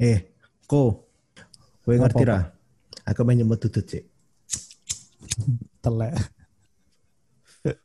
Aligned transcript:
Eh, 0.00 0.34
ko. 0.66 1.06
Kowe 1.84 1.94
ngerti 1.94 2.24
ra? 2.26 2.50
Aku 3.04 3.22
main 3.22 3.36
nyemut 3.38 3.60
tutut 3.60 3.84
sih. 3.84 4.02
Telek. 5.84 6.12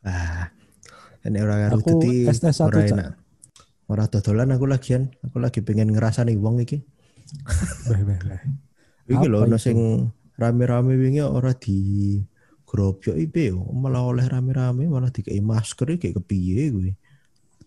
Ah. 0.03 0.51
Ini 1.23 1.39
ora 1.43 1.55
karo 1.67 1.83
Aku 1.83 1.99
dadi 1.99 2.27
ST1, 2.31 2.59
ora 2.63 2.79
Cak. 2.79 2.95
enak. 2.95 3.11
Ora 3.91 4.03
dodolan 4.07 4.55
aku 4.55 4.65
lagian. 4.67 5.11
Aku 5.27 5.37
lagi 5.43 5.59
pengen 5.59 5.91
ngerasani 5.91 6.39
wong 6.39 6.63
iki. 6.63 6.79
Beh, 7.91 8.01
beh, 8.07 8.19
beh. 8.23 8.41
Iki 9.11 9.25
lho 9.27 9.43
sing 9.59 10.07
rame-rame 10.39 10.95
wingi 10.95 11.19
ora 11.25 11.51
di 11.51 12.17
ipe 13.17 13.49
yo, 13.49 13.65
malah 13.73 14.05
oleh 14.05 14.29
rame-rame 14.29 14.85
malah 14.85 15.09
dikei 15.09 15.41
masker 15.41 15.97
iki 15.97 16.13
kepiye 16.13 16.69
kuwi. 16.69 16.91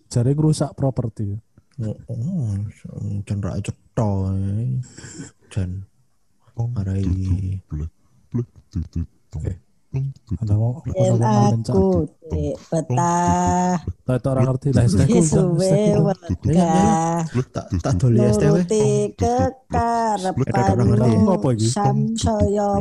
Jare 0.06 0.30
ngerusak 0.30 0.78
properti. 0.78 1.34
Oh, 1.82 1.98
oh 2.14 2.54
jan 3.26 3.38
ra 3.42 3.58
cetha. 3.58 4.10
Jan 5.50 5.70
arai 6.78 7.02
Ada 10.40 10.54
mau 10.56 10.80
Yen 10.88 11.20
aku 11.20 12.08
betah. 12.72 13.76
Tahu 14.08 14.28
orang 14.32 14.44
ngerti 14.48 14.68
lah 14.72 14.88
STku. 14.88 15.20
suwe 15.20 16.00
wegah 16.00 17.28
tak 17.52 17.66
tak 17.82 17.92
doli 18.00 18.24
STW. 18.24 18.64
nuruti 20.80 21.66
samsaya 21.68 22.80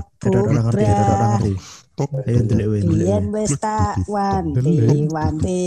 Ayo 2.02 2.10
wae, 2.26 2.41
ndelik 2.41 3.05
Yen 3.05 3.26
wae. 3.30 3.44
wis 3.46 3.54
tak 3.62 3.96
wanti-wanti 4.09 5.62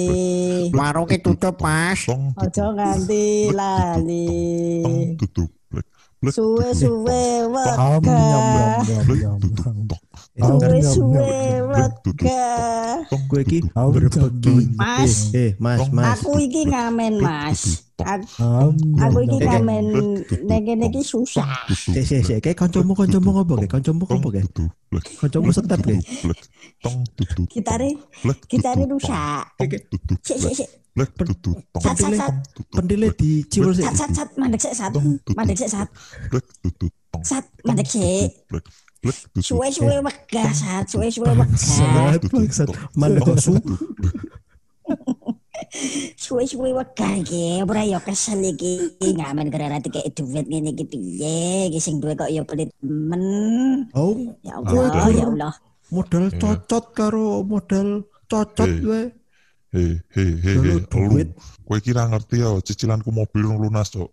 Warungnya 0.75 1.19
tutup, 1.23 1.57
Mas. 1.63 2.03
aja 2.37 2.65
nganti 2.75 3.25
lali. 3.55 4.27
suwe-suwe 6.25 7.23
wegah. 7.53 7.77
Suwe-suwe 10.35 11.23
iki 13.45 13.59
Ham 13.75 13.89
berbagi. 13.95 14.57
Mas. 14.75 15.31
Eh, 15.35 15.39
eh, 15.39 15.51
Mas, 15.63 15.87
Mas. 15.93 16.19
aku 16.19 16.39
iki 16.43 16.67
ngamen 16.67 17.23
mas. 17.23 17.87
Aku 18.99 19.19
iki 19.23 19.39
ngamen 19.39 19.85
nek 20.49 20.61
kene 20.67 20.87
iki 20.91 21.03
susah. 21.07 21.47
Sik, 21.71 22.03
sik, 22.03 22.21
sik. 22.27 22.39
Kayak 22.43 22.67
kancamu 22.67 22.97
kancamu 22.97 23.31
ngopo 23.31 23.55
kayak? 23.61 23.71
Kancamu 23.71 24.03
ngopo 24.03 24.29
kayak. 24.35 24.51
Kancamu 25.23 25.51
setep 25.55 25.79
kayak. 25.83 26.03
Gitare 27.51 27.89
gitare 28.51 28.83
rusak. 28.91 29.45
Sik 30.25 30.39
sik 30.43 30.55
sik. 30.65 30.71
Pendile 32.75 33.15
diciwil 33.15 33.73
sik. 33.75 33.85
Sat 33.87 33.97
sat 33.99 34.11
sat. 34.15 34.29
Mandek 34.39 34.61
sik 34.63 34.75
sat. 34.75 34.93
Mandek 35.35 35.57
sik 35.59 35.71
sat. 35.71 35.89
Sat 37.23 37.45
mandek 37.63 37.87
sik. 37.87 38.31
Suwe-suwe 39.41 40.01
sat, 40.57 40.89
suwe-suwe 40.89 41.29
wegah. 41.29 41.45
Bangsat, 41.45 42.23
bangsat. 42.33 42.69
Mana 42.97 43.21
kok 43.21 43.37
su? 43.37 43.53
Suwe-suwe 46.17 46.71
wegah 46.73 47.13
iki. 47.21 47.61
Ora 47.65 47.83
ya 47.85 48.01
kesel 48.01 48.41
iki 48.45 48.97
ngamen 49.01 49.51
gara-gara 49.53 49.81
dikek 49.83 50.09
duit 50.17 50.47
ngene 50.49 50.73
iki 50.73 50.85
piye? 50.89 51.69
Iki 51.69 51.81
sing 51.81 52.01
duwe 52.01 52.17
kok 52.17 52.31
ya 52.33 52.43
pelit 52.49 52.71
men. 52.81 53.25
Oh, 53.93 54.17
Ya 54.45 54.57
Allah, 54.61 55.09
ya 55.13 55.27
Allah. 55.29 55.55
modal 55.95 56.27
cocot 56.41 56.85
karo 56.97 57.45
modal 57.45 58.09
cocot 58.27 58.71
gue. 58.83 59.13
Hei, 59.75 60.01
hei, 60.15 60.31
hei, 60.43 60.57
hei. 60.81 61.27
Kowe 61.67 61.79
kira 61.83 62.07
ngerti 62.09 62.41
ya 62.41 62.55
cicilanku 62.63 63.11
mobil 63.11 63.43
lunas, 63.43 63.91
Cok. 63.91 64.11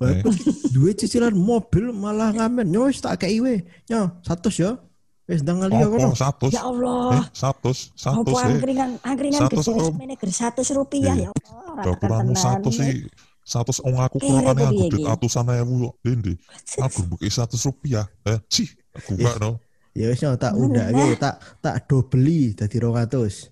Eh. 0.00 0.24
Duit 0.72 0.96
cicilan 0.96 1.36
mobil 1.36 1.92
malah 1.92 2.32
ngamen. 2.32 2.64
Nyo 2.72 2.88
wis 2.88 3.04
tak 3.04 3.20
kei 3.20 3.36
we. 3.40 3.60
Nyo, 3.92 4.08
100 4.24 4.48
ya. 4.56 4.80
Wis 5.28 5.44
ndang 5.44 5.60
kali 5.60 5.76
ya 5.76 5.86
kono. 5.86 6.08
Apa 6.10 6.18
satu? 6.18 6.46
Ya 6.50 6.62
Allah. 6.64 7.04
Eh, 7.20 7.24
satu, 7.36 7.70
satu 7.76 8.24
Apa 8.24 8.30
eh. 8.32 8.48
angkringan 8.50 8.90
angkringan 9.04 9.40
Satu 9.46 9.60
gede 9.60 9.80
semene 9.86 10.14
ger 10.16 10.30
100 10.32 10.74
rupiah 10.74 11.14
Eh, 11.14 11.22
ya 11.22 11.30
Allah. 11.30 11.84
ora 11.84 11.92
kurang 12.00 12.20
tenan. 12.32 12.40
satu 12.40 12.68
sih. 12.72 13.06
Satu 13.40 13.70
wong 13.82 13.96
aku 13.98 14.16
aneh 14.22 14.30
tuh 14.30 14.38
aku 14.46 14.82
duit 14.88 15.00
iki. 15.00 15.04
atusan 15.06 15.46
ewu 15.52 15.74
kok. 15.84 15.94
Ini, 16.06 16.32
aku 16.80 17.00
buki 17.10 17.28
satu 17.28 17.56
rupiah. 17.58 18.06
Eh, 18.24 18.38
sih, 18.46 18.68
aku 18.94 19.18
gak 19.18 19.36
no. 19.38 19.58
Ya 19.90 20.06
wis 20.06 20.22
nyo 20.22 20.38
tak 20.38 20.54
undake, 20.54 21.18
tak 21.18 21.34
tak 21.58 21.74
dobeli 21.90 22.54
dadi 22.54 22.78
200. 22.78 23.50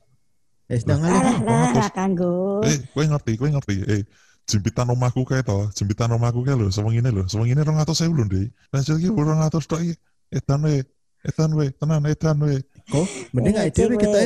Wis 0.71 0.83
ndang 0.87 1.03
kan, 1.03 1.13
lah 1.13 1.37
200. 1.43 1.83
ra 1.83 1.89
kanggo. 1.91 2.63
Eh, 2.63 2.79
kowe 2.95 3.05
ngerti, 3.05 3.33
kowe 3.37 3.49
ngerti. 3.51 3.75
Eh, 3.91 4.03
jempitan 4.49 4.89
omahku 4.89 5.23
kayak 5.29 5.45
to, 5.45 5.69
jempitan 5.77 6.09
omahku 6.09 6.41
kayak 6.41 6.57
lho, 6.57 6.73
seweng 6.73 6.97
ini 6.97 7.13
lho, 7.13 7.29
seweng 7.29 7.53
ini 7.53 7.61
atus 7.61 8.01
ewu 8.01 8.17
lho, 8.17 8.25
Ndek. 8.25 8.49
Nah, 8.73 8.81
jadi 8.81 9.07
rong 9.13 9.41
atus 9.45 9.69
tok 9.69 9.85
iki. 9.85 9.95
Edan 10.29 10.61
we, 10.65 10.85
edan 11.25 11.51
we, 11.57 11.73
tenan 11.77 12.05
edan 12.05 12.37
we. 12.41 12.61
Kok 12.89 13.05
mending 13.37 13.57
ae 13.61 13.69
dhewe 13.69 13.97
kita 14.01 14.21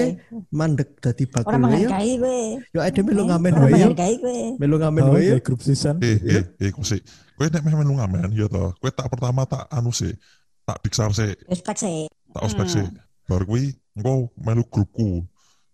mandek 0.55 0.99
dadi 1.03 1.27
bakul 1.27 1.51
ya. 1.51 1.59
menghargai 1.59 2.15
kowe. 2.19 2.39
Yo 2.75 2.79
dhewe 2.79 3.03
melu 3.11 3.23
ngamen 3.27 3.53
wae 3.59 3.71
menghargai 3.75 4.15
kowe. 4.23 4.39
Melu 4.59 4.77
ngamen 4.79 5.03
Oh, 5.03 5.13
wae 5.15 5.23
yo. 5.27 5.31
kayak 5.35 5.43
grup 5.47 5.61
season. 5.67 5.99
Eh, 5.99 6.19
eh, 6.23 6.43
eh, 6.59 6.71
kok 6.71 6.87
sih. 6.87 7.03
Kowe 7.35 7.47
nek 7.51 7.63
meh 7.67 7.75
melu 7.75 7.99
ngamen 7.99 8.31
ya 8.35 8.47
to. 8.47 8.71
Kowe 8.79 8.91
tak 8.95 9.11
pertama 9.11 9.43
tak 9.47 9.67
anu 9.71 9.91
sih. 9.91 10.15
Tak 10.63 10.79
diksar 10.87 11.11
sih, 11.11 11.35
Respect 11.51 11.83
sih. 11.83 12.07
tak 12.31 12.43
ospek 12.47 12.67
Hmm. 12.71 12.75
sih. 12.79 12.87
Bar 13.27 13.43
kuwi 13.43 13.75
engko 13.99 14.31
melu 14.39 14.63
grupku. 14.71 15.27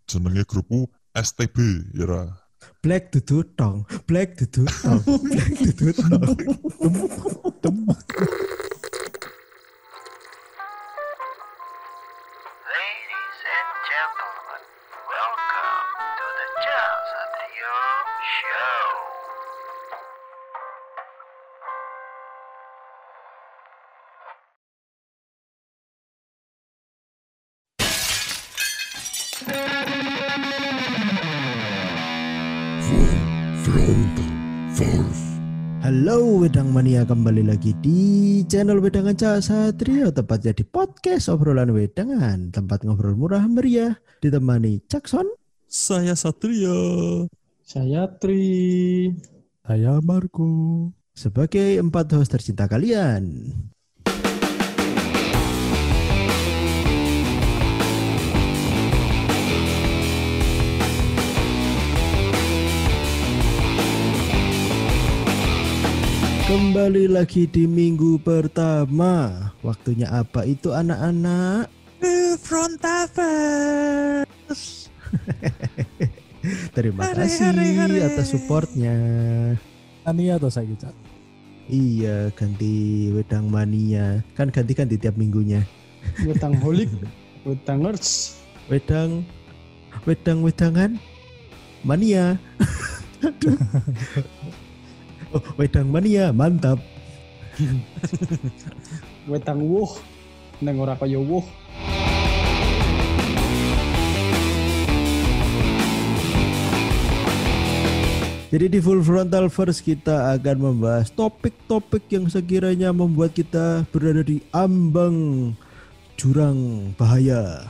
Jenenge 0.08 0.48
grupku 0.48 0.88
STB 1.12 1.56
ya. 1.92 2.24
Black 2.82 3.12
dudu 3.12 3.42
tong, 3.56 3.86
black 4.06 4.36
dudu 4.38 4.64
tong, 4.82 5.02
black 5.24 5.52
dudu 5.58 5.92
tong. 7.62 7.86
Kembali 36.98 37.46
lagi 37.46 37.78
di 37.78 38.42
channel 38.50 38.82
Wedangan 38.82 39.14
Cak 39.14 39.38
Satrio 39.38 40.10
tepatnya 40.10 40.50
di 40.50 40.66
podcast 40.66 41.30
obrolan 41.30 41.70
wedangan 41.70 42.50
tempat 42.50 42.82
ngobrol 42.82 43.14
murah 43.14 43.46
meriah 43.46 43.94
ditemani 44.18 44.82
Jackson 44.90 45.30
Saya 45.70 46.18
Satria. 46.18 46.74
Saya 47.62 48.10
Tri. 48.18 49.14
Saya 49.62 50.02
Marco. 50.02 50.90
sebagai 51.14 51.78
empat 51.78 52.18
host 52.18 52.34
tercinta 52.34 52.66
kalian. 52.66 53.54
Kembali 66.48 67.12
lagi 67.12 67.44
di 67.44 67.68
minggu 67.68 68.24
pertama. 68.24 69.52
Waktunya 69.60 70.08
apa 70.08 70.48
itu 70.48 70.72
anak-anak? 70.72 71.68
Frontaverse. 72.40 74.24
Terima 76.72 77.04
Hare, 77.04 77.28
kasih 77.28 77.52
hare, 77.52 77.68
hare. 77.76 78.00
atas 78.00 78.32
supportnya. 78.32 78.96
Ania 80.08 80.40
atau 80.40 80.48
saya 80.48 80.72
Cak? 80.72 80.96
Iya, 81.68 82.32
ganti 82.32 83.12
wedang 83.12 83.52
mania. 83.52 84.24
Kan 84.32 84.48
ganti-ganti 84.48 84.96
tiap 84.96 85.20
minggunya. 85.20 85.60
Wetang 86.24 86.56
holik. 86.64 86.88
Wetangers. 87.44 88.40
Wedang 88.72 89.20
wedang 90.08 90.40
wedangan 90.40 90.96
mania. 91.84 92.40
Oh, 95.28 95.44
wedang 95.60 95.92
mania, 95.92 96.32
mantap. 96.32 96.80
Wetang 99.30 99.60
wuh. 99.60 99.92
Neng 100.64 100.80
ora 100.80 100.96
kaya 100.96 101.20
wuh. 101.20 101.44
Jadi 108.48 108.66
di 108.72 108.80
Full 108.80 109.04
Frontal 109.04 109.52
First 109.52 109.84
kita 109.84 110.32
akan 110.32 110.56
membahas 110.72 111.12
topik-topik 111.12 112.08
yang 112.08 112.32
sekiranya 112.32 112.96
membuat 112.96 113.36
kita 113.36 113.84
berada 113.92 114.24
di 114.24 114.40
ambang 114.56 115.52
jurang 116.16 116.88
bahaya. 116.96 117.68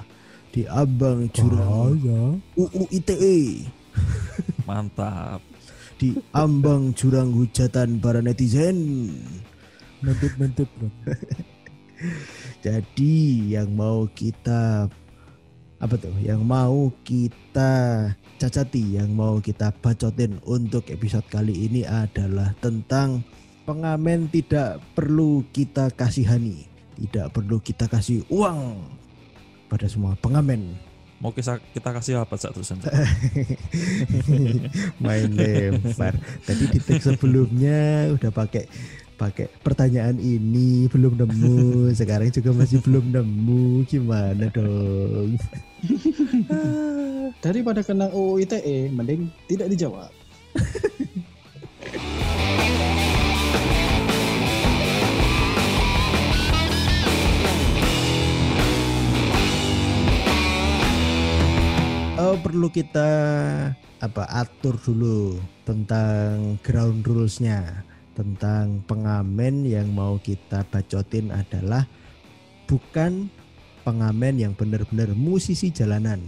Di 0.55 0.63
ambang 0.71 1.27
jurang 1.35 1.99
ya. 1.99 2.23
UU 2.55 2.87
ITE. 2.95 3.67
Mantap. 4.71 5.43
Di 5.99 6.15
ambang 6.31 6.95
jurang 6.95 7.35
hujatan 7.35 7.99
para 7.99 8.23
netizen. 8.23 9.11
Mentip-mentip 9.99 10.71
bro. 10.79 10.89
Jadi 12.65 13.15
yang 13.59 13.75
mau 13.75 14.07
kita 14.15 14.87
apa 15.79 15.95
tuh? 15.99 16.15
Yang 16.23 16.43
mau 16.47 16.91
kita 17.03 17.73
cacati, 18.39 18.99
yang 18.99 19.15
mau 19.15 19.43
kita 19.43 19.75
bacotin 19.83 20.39
untuk 20.47 20.87
episode 20.91 21.27
kali 21.27 21.67
ini 21.71 21.83
adalah 21.83 22.55
tentang 22.63 23.23
pengamen 23.67 24.31
tidak 24.31 24.79
perlu 24.95 25.43
kita 25.51 25.91
kasihani, 25.95 26.67
tidak 26.99 27.35
perlu 27.35 27.59
kita 27.59 27.91
kasih 27.91 28.23
uang 28.31 28.87
pada 29.69 29.87
semua 29.91 30.15
pengamen. 30.19 30.88
Mau 31.19 31.35
kita, 31.35 31.59
kita 31.75 31.91
kasih 31.91 32.23
apa 32.23 32.39
Cak 32.39 32.55
terusan? 32.55 32.79
Main 35.03 35.35
lempar. 35.35 36.15
Tadi 36.47 36.65
di 36.71 36.79
teks 36.79 37.11
sebelumnya 37.11 38.07
udah 38.15 38.31
pakai 38.31 38.71
pakai 39.19 39.51
pertanyaan 39.67 40.15
ini 40.23 40.87
belum 40.87 41.19
nemu 41.19 41.91
sekarang 41.91 42.31
juga 42.31 42.55
masih 42.55 42.79
belum 42.79 43.11
nemu 43.11 43.83
gimana 43.91 44.47
dong 44.55 45.35
Daripada 47.45 47.83
kena 47.83 48.15
UU 48.15 48.47
ITE, 48.47 48.95
mending 48.95 49.27
tidak 49.51 49.75
dijawab. 49.75 50.15
Oh, 62.19 62.35
perlu 62.35 62.67
kita 62.67 63.07
apa 64.03 64.27
atur 64.27 64.75
dulu 64.75 65.39
tentang 65.63 66.59
ground 66.67 67.07
rulesnya. 67.07 67.87
Tentang 68.19 68.83
pengamen 68.91 69.63
yang 69.63 69.95
mau 69.95 70.19
kita 70.19 70.67
bacotin 70.67 71.31
adalah 71.31 71.87
bukan 72.67 73.31
pengamen 73.87 74.35
yang 74.35 74.51
benar-benar 74.59 75.15
musisi 75.15 75.71
jalanan. 75.71 76.19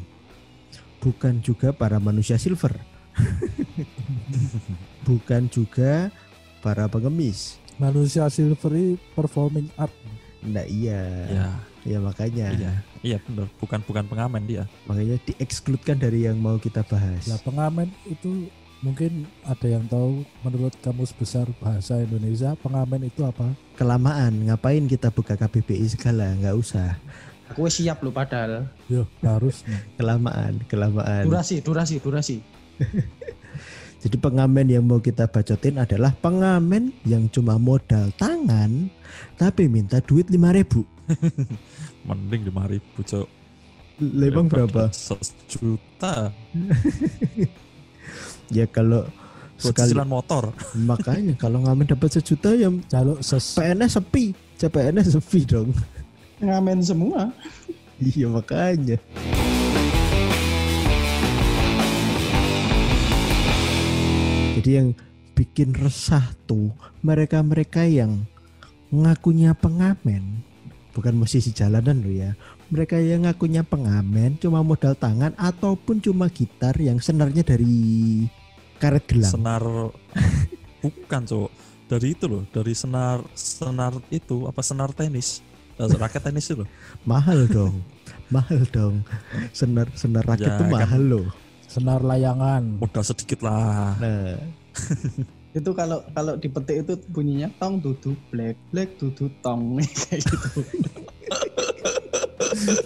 Bukan 1.02 1.42
juga 1.42 1.74
para 1.74 1.98
manusia 1.98 2.38
silver. 2.38 2.78
Bukan 5.10 5.50
juga 5.50 6.14
para 6.62 6.86
pengemis. 6.86 7.58
Manusia 7.82 8.30
silver 8.30 8.94
performing 9.18 9.66
art. 9.74 9.90
nah 10.46 10.62
iya. 10.70 11.02
Ya, 11.26 11.46
ya 11.82 11.98
makanya. 11.98 12.54
Iya, 12.54 12.72
iya 13.00 13.18
benar. 13.22 13.48
Bukan 13.60 13.80
bukan 13.84 14.04
pengamen 14.06 14.42
dia. 14.44 14.64
makanya 14.88 15.16
diekskludkan 15.24 15.96
dari 15.96 16.28
yang 16.28 16.36
mau 16.36 16.56
kita 16.60 16.84
bahas 16.84 17.28
Lah 17.28 17.40
pengamen 17.40 17.88
itu 18.08 18.48
mungkin 18.80 19.28
ada 19.44 19.66
yang 19.68 19.84
tahu 19.88 20.24
menurut 20.40 20.72
kamus 20.80 21.12
besar 21.12 21.44
bahasa 21.60 22.00
Indonesia 22.00 22.56
pengamen 22.64 23.08
itu 23.08 23.20
apa? 23.28 23.52
kelamaan 23.76 24.48
ngapain 24.48 24.84
kita 24.88 25.12
buka 25.12 25.36
KBBI 25.36 25.86
segala 25.92 26.32
nggak 26.40 26.56
usah 26.56 26.96
Aku 27.50 27.66
siap 27.66 27.98
loh 28.06 28.14
padahal. 28.14 28.70
Yo 28.86 29.10
harusnya. 29.26 29.74
kelamaan 29.98 30.62
kelamaan 30.70 31.26
Durasi, 31.26 31.58
durasi, 31.58 31.98
durasi. 31.98 32.38
jadi 34.06 34.16
pengamen 34.16 34.70
yang 34.70 34.86
mau 34.86 35.02
kita 35.02 35.26
bacotin 35.26 35.82
adalah 35.82 36.14
pengamen 36.22 36.94
yang 37.04 37.28
cuma 37.28 37.58
modal 37.60 38.08
tangan 38.16 38.88
tapi 39.36 39.68
minta 39.68 40.00
duit 40.00 40.30
5000 40.32 40.80
Mending 42.04 42.48
lima 42.48 42.64
ribu 42.64 43.04
cok. 43.04 43.28
Lebang 44.00 44.48
berapa 44.48 44.88
Sejuta. 44.92 46.32
ya 48.56 48.64
kalau 48.66 49.04
Buat 49.60 49.76
sekali 49.76 49.92
cicilan 49.92 50.08
motor. 50.08 50.44
makanya 50.90 51.36
kalau 51.36 51.60
ngamen 51.60 51.84
dapat 51.84 52.16
sejuta 52.16 52.56
ya 52.56 52.72
Jaluk 52.88 53.20
ses 53.20 53.60
PNS 53.60 54.00
sepi 54.00 54.32
CPNS 54.56 55.20
sepi 55.20 55.40
dong 55.44 55.68
Ngamen 56.44 56.80
semua. 56.80 57.28
iya 58.00 58.24
makanya 58.32 58.96
jadi 64.56 64.70
yang 64.80 64.88
bikin 65.36 65.76
resah 65.76 66.24
tuh 66.48 66.72
mereka-mereka 67.04 67.84
yang 67.84 68.24
ngakunya 68.88 69.52
pengamen 69.52 70.40
bukan 70.90 71.14
musisi 71.14 71.50
jalanan 71.50 72.00
loh 72.00 72.10
ya 72.10 72.30
mereka 72.68 72.98
yang 72.98 73.24
ngakunya 73.24 73.62
pengamen 73.62 74.34
cuma 74.36 74.60
modal 74.60 74.94
tangan 74.94 75.34
ataupun 75.34 75.98
cuma 75.98 76.26
gitar 76.26 76.74
yang 76.76 76.98
senarnya 76.98 77.42
dari 77.42 78.24
karet 78.78 79.04
gelang 79.06 79.30
Senar 79.30 79.62
bukan 80.82 81.22
cok. 81.24 81.50
Dari 81.86 82.14
itu 82.14 82.24
loh, 82.24 82.46
dari 82.48 82.70
senar 82.70 83.18
senar 83.34 83.92
itu 84.08 84.46
apa 84.46 84.62
senar 84.62 84.94
tenis. 84.94 85.42
Eh, 85.74 85.90
raket 85.98 86.22
tenis 86.22 86.46
itu 86.46 86.62
loh. 86.62 86.68
mahal 87.10 87.44
dong 87.46 87.82
mahal 88.30 88.62
dong 88.70 89.02
senar 89.50 89.90
senar 89.92 90.22
raket 90.22 90.46
Ya, 90.46 90.58
tuh 90.58 90.70
kan. 90.70 90.72
mahal 90.78 91.02
loh 91.02 91.26
senar 91.66 91.98
layangan. 92.00 92.78
Modal 92.78 93.02
sedikit 93.02 93.42
lah. 93.42 93.98
nah 93.98 94.38
Itu 95.50 95.70
kalau 95.74 95.98
kalau 96.14 96.38
dipetik 96.38 96.86
itu 96.86 96.94
bunyinya 97.10 97.50
tong 97.58 97.82
dudu 97.82 98.14
black 98.30 98.54
black 98.70 98.94
dudu 99.02 99.26
tong 99.42 99.82
kayak 100.06 100.22
gitu. 100.22 100.60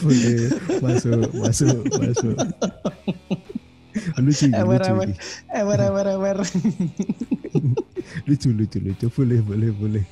boleh 0.04 0.52
masuk 0.80 1.28
masuk 1.40 1.78
masuk 1.98 2.36
lucu 4.20 4.46
Ewer, 4.52 4.80
lucu 4.80 4.92
ewer. 4.92 5.08
Ewer 5.52 5.80
ewer 5.88 6.06
ewer. 6.16 6.36
lucu 8.28 8.48
lucu 8.52 8.78
lucu 8.80 9.06
boleh 9.12 9.40
boleh 9.44 9.70
boleh 9.72 10.04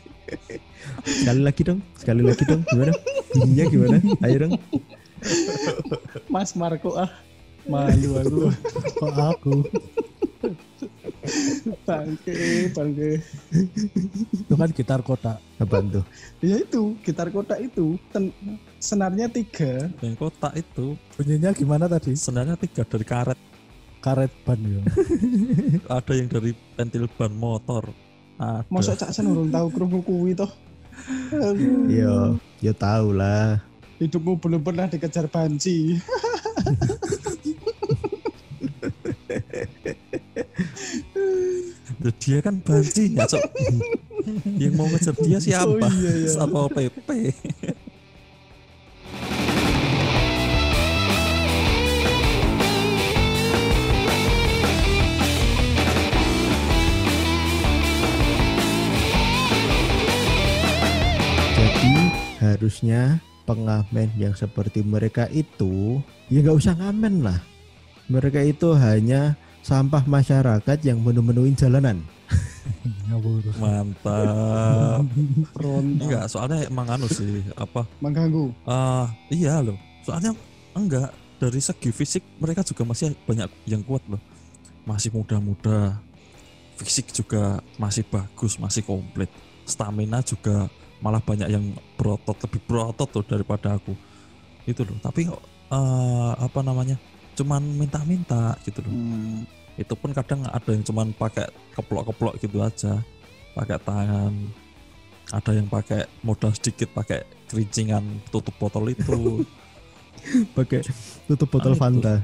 sekali 1.04 1.40
lagi 1.44 1.62
dong 1.64 1.80
sekali 1.96 2.20
lagi 2.24 2.42
dong 2.48 2.64
gimana 2.68 2.92
bunyinya 3.32 3.64
gimana 3.68 3.96
ayo 4.24 4.36
dong 4.48 4.52
Mas 6.32 6.52
Marco 6.58 6.98
ah. 6.98 7.10
Malu 7.62 8.18
aku. 8.18 8.50
Kok 8.98 9.14
aku? 9.14 9.54
Bangke, 11.86 12.34
bangke. 12.74 13.22
Itu 14.34 14.54
kan 14.58 14.74
gitar 14.74 14.98
kotak. 15.06 15.38
apaan 15.62 15.94
tuh 15.94 16.02
Ya 16.42 16.58
itu, 16.58 16.98
gitar 17.06 17.30
kotak 17.30 17.62
itu. 17.62 17.94
Ten- 18.10 18.34
senarnya 18.82 19.30
tiga. 19.30 19.86
Yang 20.02 20.18
kotak 20.18 20.58
itu 20.58 20.98
Bunyinya 21.14 21.54
gimana 21.54 21.86
tadi? 21.86 22.18
senarnya 22.18 22.58
tiga 22.58 22.82
dari 22.82 23.06
karet. 23.06 23.38
Karet 24.02 24.34
ban 24.42 24.58
ya. 24.58 24.82
Ada 26.02 26.12
yang 26.18 26.26
dari 26.26 26.50
pentil 26.74 27.06
ban 27.06 27.30
motor. 27.30 27.86
Ada. 28.42 28.66
Mosok 28.66 28.98
cak 28.98 29.14
sen 29.14 29.30
urung 29.30 29.54
tahu 29.54 29.70
krungu 29.70 30.02
kuwi 30.02 30.34
toh. 30.34 30.50
Aduh, 31.32 31.88
yo 31.88 32.36
yo 32.60 32.72
tahu 32.76 33.16
lah 33.16 33.56
Hidupmu 33.96 34.36
belum 34.36 34.60
pernah 34.60 34.84
dikejar 34.90 35.24
banci. 35.30 35.96
Dia 42.22 42.38
kan 42.42 42.58
banci 42.62 43.14
ya 43.14 43.26
cok. 43.26 43.42
yang 44.58 44.74
mau 44.78 44.86
ngejar 44.86 45.14
dia 45.18 45.38
siapa? 45.42 45.86
Oh, 45.86 45.92
iya, 45.98 46.12
iya. 46.22 46.30
Satpol 46.30 46.66
PP. 46.70 47.08
jadi 61.52 61.94
harusnya 62.38 63.18
pengamen 63.42 64.10
yang 64.14 64.34
seperti 64.38 64.86
mereka 64.86 65.26
itu 65.34 65.98
ya 66.30 66.42
nggak 66.42 66.58
usah 66.62 66.74
ngamen 66.78 67.26
lah 67.26 67.38
mereka 68.06 68.38
itu 68.42 68.74
hanya 68.74 69.34
sampah 69.62 70.02
masyarakat 70.04 70.78
yang 70.82 70.98
menu-menuin 70.98 71.54
jalanan. 71.54 72.02
Mantap. 73.62 75.06
Enggak, 75.62 76.24
soalnya 76.26 76.66
emang 76.66 76.88
anu 76.90 77.06
sih 77.06 77.46
apa? 77.54 77.86
Mengganggu. 78.02 78.50
ah 78.66 79.06
iya 79.30 79.62
loh. 79.62 79.78
Soalnya 80.02 80.34
enggak 80.74 81.14
dari 81.38 81.60
segi 81.62 81.90
fisik 81.94 82.22
mereka 82.42 82.66
juga 82.66 82.82
masih 82.82 83.14
banyak 83.26 83.48
yang 83.70 83.82
kuat 83.86 84.02
loh. 84.10 84.20
Masih 84.82 85.14
muda-muda. 85.14 85.94
Fisik 86.74 87.14
juga 87.14 87.62
masih 87.78 88.02
bagus, 88.10 88.58
masih 88.58 88.82
komplit. 88.82 89.30
Stamina 89.62 90.18
juga 90.26 90.66
malah 90.98 91.22
banyak 91.22 91.46
yang 91.46 91.62
berotot 91.94 92.34
lebih 92.42 92.60
berotot 92.66 93.06
tuh 93.06 93.22
daripada 93.22 93.78
aku. 93.78 93.94
Itu 94.66 94.82
loh. 94.82 94.98
Tapi 94.98 95.30
eh, 95.70 96.32
apa 96.34 96.60
namanya? 96.66 96.98
Cuman 97.32 97.62
minta-minta 97.76 98.54
gitu 98.62 98.84
loh. 98.84 98.92
Hmm. 98.92 99.42
itu 99.72 99.96
pun 99.96 100.12
kadang 100.12 100.44
ada 100.44 100.68
yang 100.68 100.84
cuman 100.84 101.16
pakai 101.16 101.48
keplok-keplok 101.72 102.36
gitu 102.44 102.60
aja 102.60 103.00
pakai 103.56 103.80
tangan 103.80 104.28
ada 105.32 105.50
yang 105.56 105.64
pakai 105.64 106.04
modal 106.20 106.52
sedikit 106.52 106.92
pakai 106.92 107.24
kerincingan 107.48 108.04
tutup 108.28 108.52
botol 108.60 108.84
itu 108.92 109.40
pakai 110.56 110.84
tutup 111.24 111.48
botol 111.48 111.72
Ah, 111.72 111.76
itu. 111.76 111.80
Fanta 111.80 112.14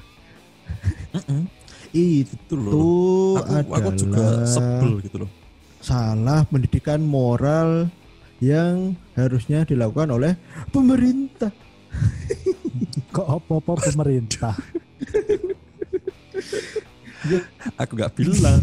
Mm-mm, 1.17 1.43
itu 1.97 2.37
itu 2.37 2.55
loh 2.61 3.41
aku, 3.41 3.73
aku 3.81 3.91
juga 3.97 4.21
adalah 4.29 4.45
sebel 4.45 4.93
gitu 5.01 5.17
loh 5.25 5.31
salah 5.81 6.45
pendidikan 6.45 7.01
moral 7.01 7.89
yang 8.45 8.93
harusnya 9.17 9.65
dilakukan 9.67 10.15
oleh 10.15 10.37
pemerintah. 10.71 11.51
Kok 13.11 13.27
apa-apa 13.27 13.91
pemerintah? 13.91 14.55
Aku 17.83 17.93
nggak 17.99 18.15
bilang. 18.15 18.63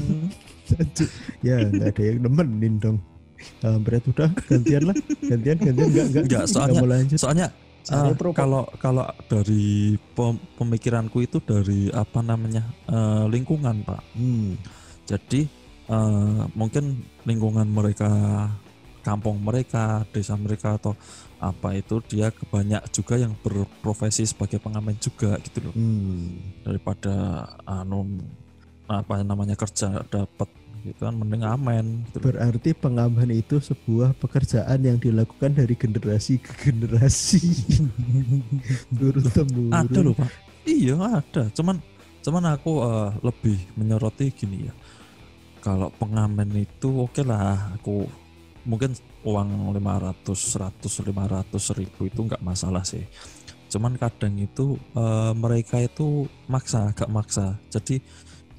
ya 1.46 1.62
nggak 1.62 1.94
ada 1.94 2.02
yang 2.04 2.20
nemenin 2.26 2.76
dong. 2.82 2.98
Kampret 3.62 4.02
udah 4.10 4.30
gantian 4.50 4.90
lah, 4.90 4.96
gantian 5.22 5.58
gantian 5.60 5.88
nggak 5.92 6.06
nggak 6.10 6.24
Nggak, 6.26 6.46
soalnya- 6.50 6.82
mau 6.82 6.90
lanjut. 6.90 7.20
Soalnya 7.22 7.48
pro- 8.18 8.34
kalau 8.34 8.66
kalau 8.82 9.06
dari 9.30 9.94
pem- 10.18 10.42
pemikiranku 10.58 11.22
itu 11.22 11.38
dari 11.38 11.94
apa 11.94 12.26
namanya 12.26 12.66
eh, 12.90 13.26
lingkungan 13.30 13.86
pak. 13.86 14.02
Hmm. 14.18 14.58
Jadi 15.06 15.46
eh, 15.86 16.42
mungkin 16.58 16.98
lingkungan 17.30 17.70
mereka, 17.70 18.10
kampung 19.06 19.38
mereka, 19.38 20.02
desa 20.10 20.34
mereka 20.34 20.82
atau 20.82 20.98
apa 21.38 21.78
itu 21.78 22.02
dia 22.10 22.34
kebanyak 22.34 22.82
juga 22.90 23.22
yang 23.22 23.38
berprofesi 23.38 24.26
sebagai 24.26 24.58
pengamen 24.58 24.98
juga 24.98 25.38
gitu 25.46 25.70
loh. 25.70 25.74
Hmm. 25.78 26.42
Daripada 26.66 27.46
anu 27.70 28.18
apa 28.90 29.22
namanya 29.22 29.54
kerja 29.54 30.02
dapat 30.10 30.50
gitu 30.86 31.02
kan 31.02 31.18
mending 31.18 31.42
amen 31.42 32.06
gitu. 32.14 32.30
Berarti 32.30 32.72
pengaman 32.78 33.30
itu 33.34 33.58
sebuah 33.58 34.14
pekerjaan 34.22 34.86
yang 34.86 34.98
dilakukan 35.02 35.58
dari 35.58 35.74
generasi 35.74 36.38
ke 36.38 36.54
generasi. 36.70 37.42
Turun 38.98 39.26
temurun. 39.34 39.74
Ada 39.74 40.00
loh 40.06 40.14
pak. 40.14 40.30
Iya 40.66 40.98
ada. 41.02 41.50
Cuman 41.54 41.82
cuman 42.22 42.44
aku 42.54 42.74
eh, 42.86 43.10
lebih 43.26 43.58
menyoroti 43.74 44.30
gini 44.30 44.70
ya. 44.70 44.74
Kalau 45.66 45.90
pengamen 45.98 46.54
itu 46.54 47.10
oke 47.10 47.26
lah. 47.26 47.74
Aku 47.82 48.06
mungkin 48.66 48.98
uang 49.24 49.72
500, 49.78 50.26
100, 50.26 51.06
500 51.06 51.80
ribu 51.80 52.10
itu 52.10 52.20
nggak 52.26 52.42
masalah 52.42 52.82
sih. 52.82 53.06
Cuman 53.70 53.98
kadang 53.98 54.36
itu 54.38 54.78
eh, 54.98 55.34
mereka 55.38 55.82
itu 55.82 56.26
maksa, 56.50 56.92
agak 56.92 57.10
maksa. 57.10 57.58
Jadi 57.70 58.02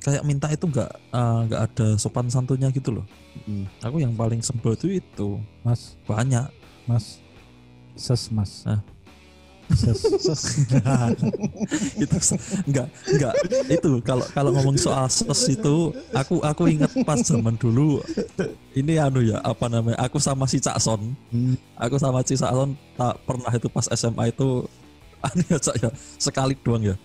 kayak 0.03 0.23
minta 0.23 0.47
itu 0.51 0.67
nggak 0.71 0.91
eh, 1.13 1.41
nggak 1.51 1.63
ada 1.71 1.87
sopan 1.99 2.31
santunnya 2.31 2.71
gitu 2.71 3.03
loh. 3.03 3.07
Hmm. 3.45 3.67
Aku 3.85 4.01
yang 4.01 4.15
paling 4.15 4.41
sebel 4.41 4.73
itu 4.79 5.03
itu 5.03 5.29
Mas, 5.61 5.99
banyak. 6.09 6.47
mas, 6.87 7.19
ses 7.99 8.31
mas. 8.31 8.63
Hah? 8.63 8.81
Ses. 9.67 10.63
itu 12.03 12.17
enggak 12.67 12.87
enggak 13.09 13.35
itu 13.67 13.91
kalau 14.01 14.25
kalau 14.31 14.51
ngomong 14.55 14.77
soal 14.77 15.07
ses 15.07 15.43
itu 15.51 15.91
aku 16.13 16.39
aku 16.41 16.63
ingat 16.71 16.93
pas 17.03 17.19
zaman 17.19 17.57
dulu 17.57 17.99
ini 18.73 18.95
anu 18.97 19.21
ya 19.21 19.43
apa 19.43 19.67
namanya 19.67 19.99
aku 19.99 20.19
sama 20.19 20.47
si 20.47 20.59
Cak 20.59 20.79
Son 20.79 21.03
Hmm. 21.27 21.59
aku 21.75 21.99
sama 21.99 22.23
si 22.23 22.39
Cak 22.39 22.53
Son 22.53 22.71
tak 22.95 23.19
pernah 23.27 23.51
itu 23.51 23.67
pas 23.67 23.87
SMA 23.91 24.31
itu 24.31 24.65
anu 25.27 25.43
ya 25.49 25.59
Cak 25.59 25.77
ya 25.83 25.91
sekali 26.17 26.55
doang 26.61 26.85
ya 26.85 26.97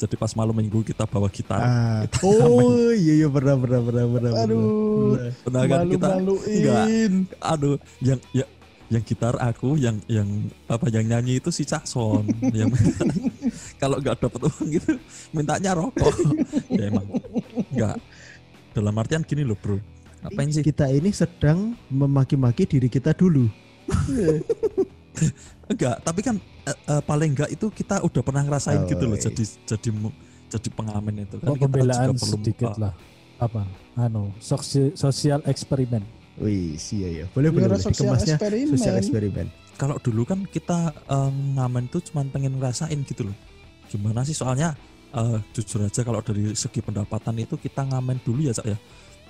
jadi 0.00 0.16
pas 0.16 0.32
malam 0.32 0.56
minggu 0.56 0.80
kita 0.80 1.04
bawa 1.04 1.28
gitar 1.28 1.60
Ah. 1.60 2.02
Oh 2.24 2.88
iya 2.88 3.20
iya 3.20 3.28
pernah 3.28 3.52
pernah 3.54 3.80
pernah 3.84 4.04
pernah. 4.08 4.30
pernah. 4.32 4.44
Aduh, 4.48 5.12
Benar 5.44 5.62
kan 5.68 5.80
kita 5.84 6.08
enggak 6.16 6.84
aduh 7.38 7.76
yang 8.00 8.20
ya 8.32 8.46
yang 8.90 9.02
gitar 9.02 9.38
aku 9.38 9.78
yang 9.78 10.02
yang 10.04 10.26
apa 10.66 10.90
yang 10.90 11.06
nyanyi 11.06 11.38
itu 11.38 11.48
si 11.48 11.62
Cak 11.62 11.86
Son 11.86 12.26
yang 12.58 12.68
kalau 13.80 13.96
nggak 13.96 14.18
dapat 14.18 14.40
uang 14.42 14.66
gitu 14.68 14.98
mintanya 15.30 15.72
rokok 15.72 16.10
ya 16.74 16.90
emang 16.90 17.06
nggak 17.70 17.96
dalam 18.70 18.94
artian 18.94 19.22
gini 19.22 19.42
loh 19.42 19.54
bro 19.54 19.78
ngapain 20.20 20.50
sih 20.50 20.60
Kita 20.60 20.84
ini 20.86 21.10
sedang 21.10 21.72
memaki-maki 21.88 22.68
diri 22.68 22.86
kita 22.86 23.16
dulu. 23.16 23.48
enggak 25.64 25.96
tapi 26.02 26.20
kan 26.20 26.36
eh, 26.66 26.76
eh, 26.76 27.02
paling 27.02 27.32
enggak 27.32 27.50
itu 27.50 27.66
kita 27.70 28.02
udah 28.02 28.20
pernah 28.20 28.42
ngerasain 28.44 28.84
Oh, 28.84 28.86
gitu 28.86 29.04
loh 29.06 29.16
jadi 29.16 29.42
jadi 29.64 29.88
jadi 30.50 30.68
pengamen 30.70 31.24
itu 31.24 31.36
kan 31.38 31.46
Kok 31.46 31.56
kita 31.56 31.64
pembelaan 31.64 32.08
perlu 32.12 32.36
sedikit 32.36 32.68
eh, 32.68 32.78
lah. 32.80 32.92
Apa? 33.38 33.62
Anu, 33.96 34.34
sosi- 34.36 34.92
sosial 34.92 35.40
eksperimen. 35.46 36.04
Wih, 36.40 36.72
iya 36.90 37.08
ya. 37.14 37.24
Boleh 37.30 37.48
boleh. 37.48 37.68
Boleh. 37.68 37.78
sosial 37.78 38.10
Dikemasnya 38.10 38.34
eksperimen. 38.34 38.70
sosial 38.70 38.94
eksperimen. 38.96 39.46
kalau 39.76 39.96
dulu 39.96 40.22
kan 40.24 40.44
kita 40.44 40.78
eh, 40.92 41.30
ngamen 41.54 41.88
tuh 41.88 42.00
cuman 42.02 42.28
pengen 42.28 42.56
ngerasain 42.56 43.00
gitu 43.02 43.24
loh 43.24 43.36
gimana 43.86 44.20
sih 44.22 44.32
soalnya 44.32 44.76
eh, 45.10 45.38
jujur 45.52 45.80
aja 45.82 46.00
kalau 46.00 46.20
dari 46.20 46.52
segi 46.52 46.80
pendapatan 46.80 47.36
itu 47.38 47.56
kita 47.56 47.84
ngamen 47.84 48.20
dulu 48.20 48.40
ya 48.40 48.52
cak 48.52 48.66
ya 48.66 48.76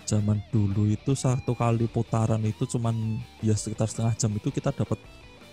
zaman 0.02 0.42
dulu 0.50 0.86
itu 0.86 1.14
satu 1.14 1.54
kali 1.54 1.86
putaran 1.86 2.42
itu 2.42 2.66
cuman 2.66 2.94
ya 3.38 3.54
sekitar 3.54 3.86
setengah 3.86 4.14
jam 4.16 4.30
itu 4.32 4.50
kita 4.50 4.70
dapat 4.70 4.98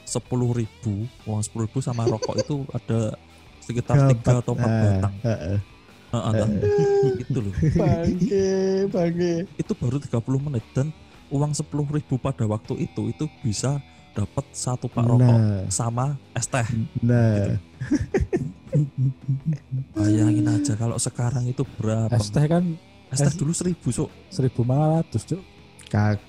sepuluh 0.03 0.49
ribu 0.51 1.05
uang 1.23 1.41
sepuluh 1.41 1.65
ribu 1.65 1.77
sama 1.77 2.05
rokok 2.09 2.35
itu 2.35 2.55
ada 2.71 3.13
sekitar 3.59 4.09
tiga 4.09 4.41
atau 4.41 4.53
empat 4.53 4.65
Ah, 4.67 4.81
batang 4.81 5.13
ah, 5.19 5.29
ah. 5.29 5.59
Heeh, 6.07 6.33
kan? 6.33 6.49
itu 7.21 7.37
loh 7.37 7.53
Bangke, 7.75 8.47
bangke. 8.87 9.33
itu 9.53 9.71
baru 9.73 9.97
30 9.99 10.17
menit 10.41 10.65
dan 10.71 10.87
uang 11.29 11.51
sepuluh 11.51 11.85
ribu 11.89 12.15
pada 12.17 12.47
waktu 12.47 12.87
itu 12.87 13.11
itu 13.11 13.25
bisa 13.43 13.79
dapat 14.17 14.45
satu 14.49 14.89
pak 14.89 15.05
rokok 15.05 15.37
Nah, 15.37 15.69
sama 15.69 16.17
es 16.33 16.49
teh 16.49 16.65
nah. 17.05 17.53
Bayangin 19.93 20.45
aja 20.49 20.73
kalau 20.75 20.97
sekarang 20.97 21.45
itu 21.47 21.63
berapa? 21.77 22.13
Es 22.13 22.29
teh 22.33 22.45
kan 22.45 22.63
Es 23.07 23.23
teh 23.23 23.33
dulu 23.39 23.55
seribu 23.55 23.87
sok. 23.87 24.11
1500, 24.35 25.23
Cuk. 25.31 25.41
Kak, 25.87 26.19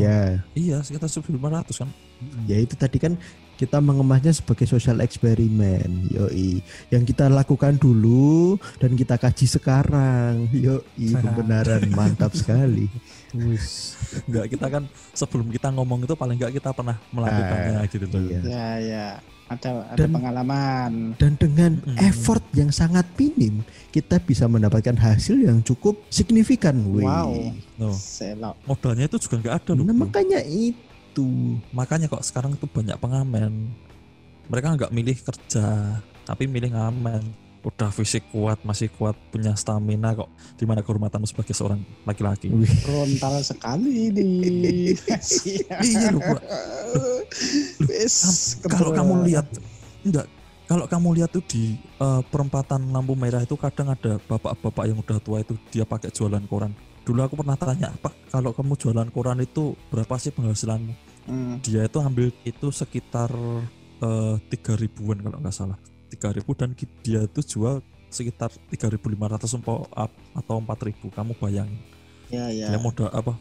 ya. 0.00 0.40
Iya 0.56 0.80
sekitar 0.80 1.04
seribu 1.12 1.36
lima 1.36 1.60
ratus 1.60 1.84
kan. 1.84 1.90
Ya 2.48 2.56
itu 2.56 2.72
tadi 2.72 2.96
kan 2.96 3.20
kita 3.62 3.78
mengemasnya 3.78 4.34
sebagai 4.34 4.66
sosial 4.66 4.98
eksperimen, 4.98 6.10
yoi. 6.10 6.58
Yang 6.90 7.14
kita 7.14 7.30
lakukan 7.30 7.78
dulu 7.78 8.58
dan 8.82 8.98
kita 8.98 9.14
kaji 9.14 9.46
sekarang, 9.46 10.50
yoi. 10.50 11.14
Pembenaran 11.14 11.86
mantap 11.94 12.34
sekali. 12.34 12.90
Wis. 13.30 13.94
Enggak 14.26 14.50
kita 14.50 14.66
kan 14.66 14.82
sebelum 15.14 15.46
kita 15.54 15.70
ngomong 15.70 16.02
itu 16.02 16.18
paling 16.18 16.34
enggak 16.42 16.58
kita 16.58 16.74
pernah 16.74 16.98
melakukannya 17.14 17.86
gitu 17.86 18.04
loh. 18.10 18.18
Iya. 18.18 18.40
Ya, 18.42 18.68
ya. 18.82 19.06
Ada 19.46 19.94
ada 19.94 20.00
Dan- 20.00 20.14
pengalaman. 20.16 20.92
Dan 21.20 21.32
dengan 21.38 21.72
Mm-mm. 21.78 22.02
effort 22.02 22.42
yang 22.58 22.74
sangat 22.74 23.06
minim, 23.14 23.62
kita 23.94 24.18
bisa 24.18 24.50
mendapatkan 24.50 24.98
hasil 24.98 25.38
yang 25.38 25.62
cukup 25.62 26.02
signifikan. 26.10 26.74
Wih. 26.90 27.06
Wow. 27.06 27.30
No. 27.78 27.94
Selok. 27.94 28.58
Modalnya 28.66 29.06
itu 29.06 29.22
juga 29.22 29.38
enggak 29.38 29.54
ada 29.62 29.70
loh. 29.78 29.86
Nah, 29.86 29.96
makanya 29.96 30.42
itu. 30.42 30.90
Makanya 31.76 32.08
kok 32.08 32.24
sekarang 32.24 32.56
tuh 32.56 32.70
banyak 32.70 32.96
pengamen. 32.96 33.68
Mereka 34.48 34.66
nggak 34.78 34.92
milih 34.94 35.16
kerja, 35.20 35.98
tapi 36.24 36.48
milih 36.48 36.72
ngamen. 36.72 37.22
Udah 37.62 37.94
fisik 37.94 38.26
kuat, 38.34 38.58
masih 38.66 38.90
kuat, 38.90 39.14
punya 39.30 39.54
stamina 39.54 40.16
kok. 40.18 40.26
Di 40.58 40.66
mana 40.66 40.82
kehormatanmu 40.82 41.30
sebagai 41.30 41.54
seorang 41.54 41.78
laki-laki? 42.02 42.50
Frontal 42.82 43.38
sekali 43.44 44.10
ini. 44.10 44.30
Iya 45.86 46.12
loh. 46.12 46.42
Wis, 47.86 48.58
kalau 48.66 48.92
kamu 48.92 49.24
lihat 49.24 49.46
enggak 50.04 50.26
kalau 50.68 50.88
kamu 50.88 51.08
lihat 51.20 51.30
tuh 51.32 51.44
di 51.44 51.76
eh, 51.76 52.22
perempatan 52.28 52.92
lampu 52.92 53.12
merah 53.12 53.44
itu 53.44 53.56
kadang 53.60 53.92
ada 53.92 54.16
bapak-bapak 54.24 54.84
yang 54.88 54.98
udah 55.00 55.18
tua 55.20 55.44
itu 55.44 55.56
dia 55.68 55.84
pakai 55.84 56.08
jualan 56.08 56.42
koran 56.48 56.72
dulu 57.02 57.20
aku 57.20 57.34
pernah 57.36 57.54
tanya 57.54 57.90
pak 57.94 58.14
kalau 58.28 58.50
kamu 58.50 58.74
jualan 58.74 59.08
koran 59.08 59.38
itu 59.38 59.62
berapa 59.88 60.14
sih 60.16 60.30
penghasilanmu 60.30 60.94
Hmm. 61.22 61.62
dia 61.62 61.86
itu 61.86 61.98
ambil 61.98 62.34
itu 62.42 62.66
sekitar 62.68 63.30
eh, 64.00 64.34
tiga 64.48 64.74
ribuan 64.74 65.16
kalau 65.16 65.38
nggak 65.38 65.54
salah 65.54 65.78
tiga 66.08 66.30
ribu 66.30 66.50
dan 66.52 66.74
dia 66.98 67.22
itu 67.22 67.40
jual 67.40 67.78
sekitar 68.08 68.50
3.500 68.68 68.98
empo- 69.54 69.86
ap- 69.92 70.10
atau 70.34 70.58
4.000 70.58 70.92
kamu 71.08 71.32
bayangin 71.36 71.78
Ya, 72.26 72.50
ya. 72.50 72.68
dia 72.68 72.78
modal 72.78 73.06
apa 73.08 73.38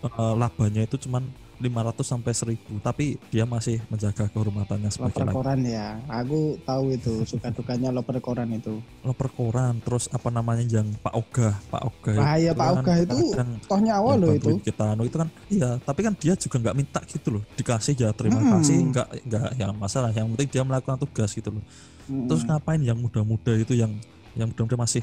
eh, 0.00 0.34
labanya 0.36 0.82
itu 0.82 0.94
cuman 1.00 1.26
500 1.64 2.04
sampai 2.04 2.32
1000 2.32 2.60
tapi 2.78 3.04
dia 3.28 3.42
masih 3.42 3.80
menjaga 3.86 4.28
kehormatannya 4.28 4.88
sebagai 4.88 5.16
Loper 5.18 5.32
koran 5.32 5.60
ya. 5.62 5.96
Aku 6.06 6.60
tahu 6.60 6.92
itu 6.92 7.24
suka 7.24 7.48
dukanya 7.48 7.88
loper 7.88 8.20
koran 8.20 8.52
itu. 8.52 8.78
loper 9.00 9.28
koran 9.28 9.80
terus 9.80 10.06
apa 10.08 10.28
namanya 10.28 10.60
yang 10.62 10.88
Pak 10.96 11.14
Ogah 11.14 11.54
Pak 11.66 11.82
Bahaya 12.04 12.50
itu 12.50 12.54
Pak 12.54 12.66
kan 12.66 12.76
Ogah 12.78 12.96
itu 12.98 13.18
kadang 13.30 13.50
Toh 13.64 13.80
nyawa 13.80 14.10
loh 14.14 14.32
itu. 14.32 14.50
kita 14.60 14.84
anu 14.90 15.02
itu 15.02 15.16
kan 15.16 15.28
iya 15.48 15.70
tapi 15.78 16.00
kan 16.00 16.12
dia 16.14 16.34
juga 16.34 16.56
nggak 16.60 16.76
minta 16.76 17.00
gitu 17.04 17.28
loh 17.30 17.42
dikasih 17.54 17.94
ya 17.94 18.10
terima 18.10 18.36
Hmm. 18.36 18.58
kasih 18.58 18.76
nggak 18.86 19.08
nggak 19.24 19.48
yang 19.56 19.72
masalah 19.74 20.10
yang 20.10 20.28
penting 20.30 20.48
dia 20.50 20.62
melakukan 20.62 20.98
tugas 20.98 21.30
gitu 21.30 21.48
loh 21.50 21.64
Mm-mm. 22.04 22.26
terus 22.26 22.42
ngapain 22.42 22.76
yang 22.78 22.94
muda-muda 22.94 23.52
itu 23.54 23.72
yang 23.72 23.92
yang 24.32 24.48
muda-muda 24.48 24.76
masih 24.78 25.00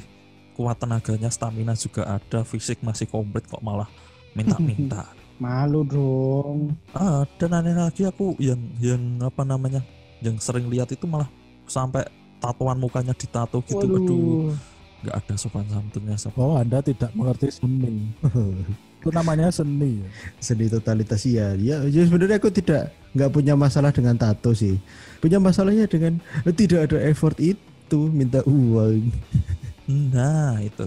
kuat 0.51 0.75
tenaganya 0.75 1.27
stamina 1.27 1.74
juga 1.74 2.06
ada 2.12 2.44
fisik 2.44 2.77
masih 2.80 3.06
komplit 3.06 3.41
kok 3.44 3.60
malah 3.60 3.88
minta-minta 4.32 5.08
Malu 5.42 5.82
dong. 5.82 6.78
ah 6.94 7.26
dan 7.42 7.58
aneh 7.58 7.74
lagi 7.74 8.06
aku 8.06 8.38
yang 8.38 8.62
yang 8.78 9.02
apa 9.20 9.42
namanya 9.42 9.82
yang 10.22 10.38
sering 10.38 10.70
lihat 10.70 10.94
itu 10.94 11.10
malah 11.10 11.26
sampai 11.66 12.06
tatoan 12.38 12.78
mukanya 12.78 13.10
ditato 13.12 13.58
gitu 13.66 13.82
aduh 13.82 13.98
Waduh. 13.98 14.54
nggak 15.02 15.16
ada 15.18 15.34
sopan 15.34 15.66
santunnya 15.66 16.14
sama 16.14 16.38
Oh, 16.38 16.56
Anda 16.56 16.78
tidak 16.86 17.10
mengerti 17.18 17.50
seni. 17.50 18.14
itu 19.02 19.10
namanya 19.10 19.50
seni. 19.50 19.98
ya. 19.98 20.08
Seni 20.38 20.70
totalitas 20.70 21.26
iya. 21.26 21.58
Ya, 21.58 21.82
ya 21.90 22.06
sebenarnya 22.06 22.38
aku 22.38 22.54
tidak 22.54 22.94
nggak 23.18 23.34
punya 23.34 23.58
masalah 23.58 23.90
dengan 23.90 24.14
tato 24.14 24.54
sih. 24.54 24.78
Punya 25.18 25.42
masalahnya 25.42 25.90
dengan 25.90 26.22
tidak 26.54 26.86
ada 26.86 27.02
effort 27.02 27.34
itu 27.42 27.98
minta 28.14 28.46
uang. 28.46 29.10
nah 29.90 30.62
itu 30.62 30.86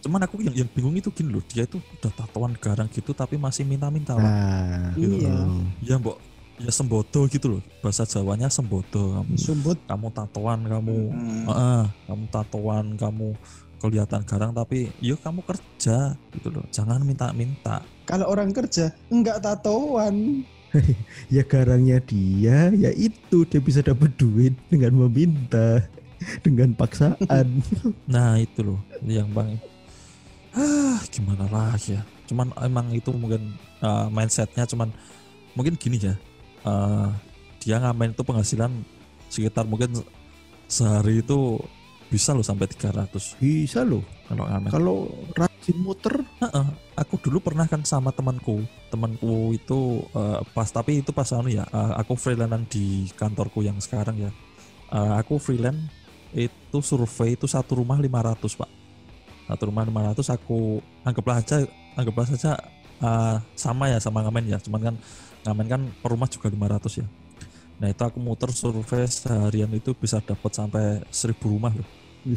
cuman 0.00 0.20
aku 0.20 0.40
yang 0.40 0.54
yang 0.56 0.68
bingung 0.68 0.94
itu 0.94 1.08
gini 1.08 1.30
loh 1.30 1.44
dia 1.44 1.62
itu 1.62 1.76
udah 1.76 2.08
tatoan 2.10 2.52
garang 2.54 2.88
gitu 2.88 3.12
tapi 3.12 3.36
masih 3.36 3.62
minta-minta. 3.62 4.14
Nah, 4.14 4.92
Iya. 4.94 5.28
oh. 5.30 5.64
ya 5.80 5.94
mbok 5.96 6.16
ya 6.56 6.68
sembodo 6.68 7.24
gitu 7.26 7.46
loh 7.50 7.62
bahasa 7.78 8.04
Jawanya 8.04 8.48
sembodo 8.48 9.16
kamu 9.16 9.32
Sumbut. 9.34 9.78
kamu 9.82 10.08
tatoan 10.10 10.60
kamu 10.62 10.96
Hmm. 11.08 11.44
Heeh, 11.46 11.82
kamu 12.06 12.24
tatoan 12.28 12.86
kamu 12.94 13.28
kelihatan 13.78 14.20
garang 14.22 14.52
tapi 14.52 14.92
yuk 14.98 15.16
kamu 15.18 15.40
kerja 15.40 16.12
gitu 16.30 16.48
loh 16.50 16.64
jangan 16.68 17.00
minta-minta 17.00 17.80
Kalau 18.04 18.26
orang 18.26 18.50
kerja 18.50 18.92
enggak 19.08 19.40
tatoan. 19.40 20.44
ya 21.34 21.42
garangnya 21.42 21.98
dia 22.00 22.70
ya 22.70 22.90
itu 22.90 23.42
dia 23.42 23.58
bisa 23.58 23.80
dapat 23.80 24.12
duit 24.14 24.52
dengan 24.68 25.00
meminta 25.00 25.80
dengan 26.44 26.72
paksaan. 26.72 27.64
nah 28.06 28.36
itu 28.36 28.60
loh 28.62 28.78
yang 29.02 29.26
bang 29.30 29.56
ah 30.56 30.98
gimana 31.10 31.46
lagi 31.50 31.98
ya? 31.98 32.02
Cuman 32.26 32.54
emang 32.62 32.90
itu 32.94 33.10
mungkin 33.14 33.54
uh, 33.82 34.06
mindsetnya 34.10 34.66
cuman 34.66 34.90
mungkin 35.54 35.74
gini 35.78 35.98
ya. 35.98 36.14
Uh, 36.62 37.10
dia 37.60 37.80
ngamen 37.80 38.12
itu 38.12 38.22
penghasilan 38.24 38.72
sekitar 39.30 39.64
mungkin 39.64 39.94
se- 39.96 40.08
sehari 40.70 41.20
itu 41.22 41.60
bisa 42.10 42.34
loh 42.34 42.42
sampai 42.42 42.66
300 42.66 43.38
Bisa 43.38 43.86
loh. 43.86 44.02
kalau 44.26 44.44
ngamen. 44.46 44.70
Kalau 44.74 44.96
rajin 45.38 45.78
muter. 45.78 46.26
Heeh, 46.42 46.66
aku 46.98 47.14
dulu 47.22 47.38
pernah 47.38 47.70
kan 47.70 47.86
sama 47.86 48.10
temanku. 48.10 48.66
Temanku 48.90 49.54
itu 49.54 50.02
eh, 50.14 50.42
pas 50.50 50.66
tapi 50.66 51.02
itu 51.06 51.14
pas 51.14 51.30
anu 51.30 51.46
ya 51.50 51.62
eh, 51.70 51.92
aku 52.02 52.18
freelancean 52.18 52.66
di 52.66 53.06
kantorku 53.14 53.62
yang 53.62 53.78
sekarang 53.78 54.18
ya. 54.18 54.30
Eh, 54.90 55.12
aku 55.22 55.38
freelance 55.38 55.86
itu 56.34 56.78
survei 56.82 57.34
itu 57.38 57.46
satu 57.46 57.82
rumah 57.82 57.98
500 57.98 58.38
pak 58.58 58.79
satu 59.50 59.74
rumah 59.74 59.82
500 59.82 60.36
aku 60.38 60.78
anggaplah 61.02 61.42
aja 61.42 61.66
anggaplah 61.98 62.26
saja 62.30 62.54
eh, 63.02 63.36
sama 63.58 63.90
ya 63.90 63.98
sama 63.98 64.22
ngamen 64.22 64.54
ya 64.54 64.58
cuman 64.62 64.80
kan 64.92 64.94
ngamen 65.46 65.66
kan 65.66 65.80
per 65.98 66.08
rumah 66.14 66.30
juga 66.30 66.46
500 66.46 67.02
ya 67.02 67.06
nah 67.80 67.88
itu 67.88 68.02
aku 68.04 68.20
muter 68.20 68.52
survei 68.54 69.08
seharian 69.08 69.72
itu 69.74 69.90
bisa 69.96 70.20
dapat 70.22 70.52
sampai 70.52 71.02
1000 71.10 71.34
rumah 71.42 71.72
loh 71.74 71.88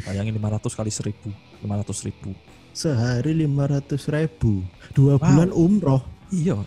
bayangin 0.02 0.34
500 0.40 0.72
kali 0.74 0.90
1000 0.90 1.62
500 1.62 2.06
ribu 2.10 2.32
sehari 2.74 3.46
500 3.46 4.10
ribu. 4.10 4.66
Dua 4.92 5.14
Wow. 5.16 5.22
bulan 5.22 5.50
umroh. 5.54 6.02
iya 6.34 6.58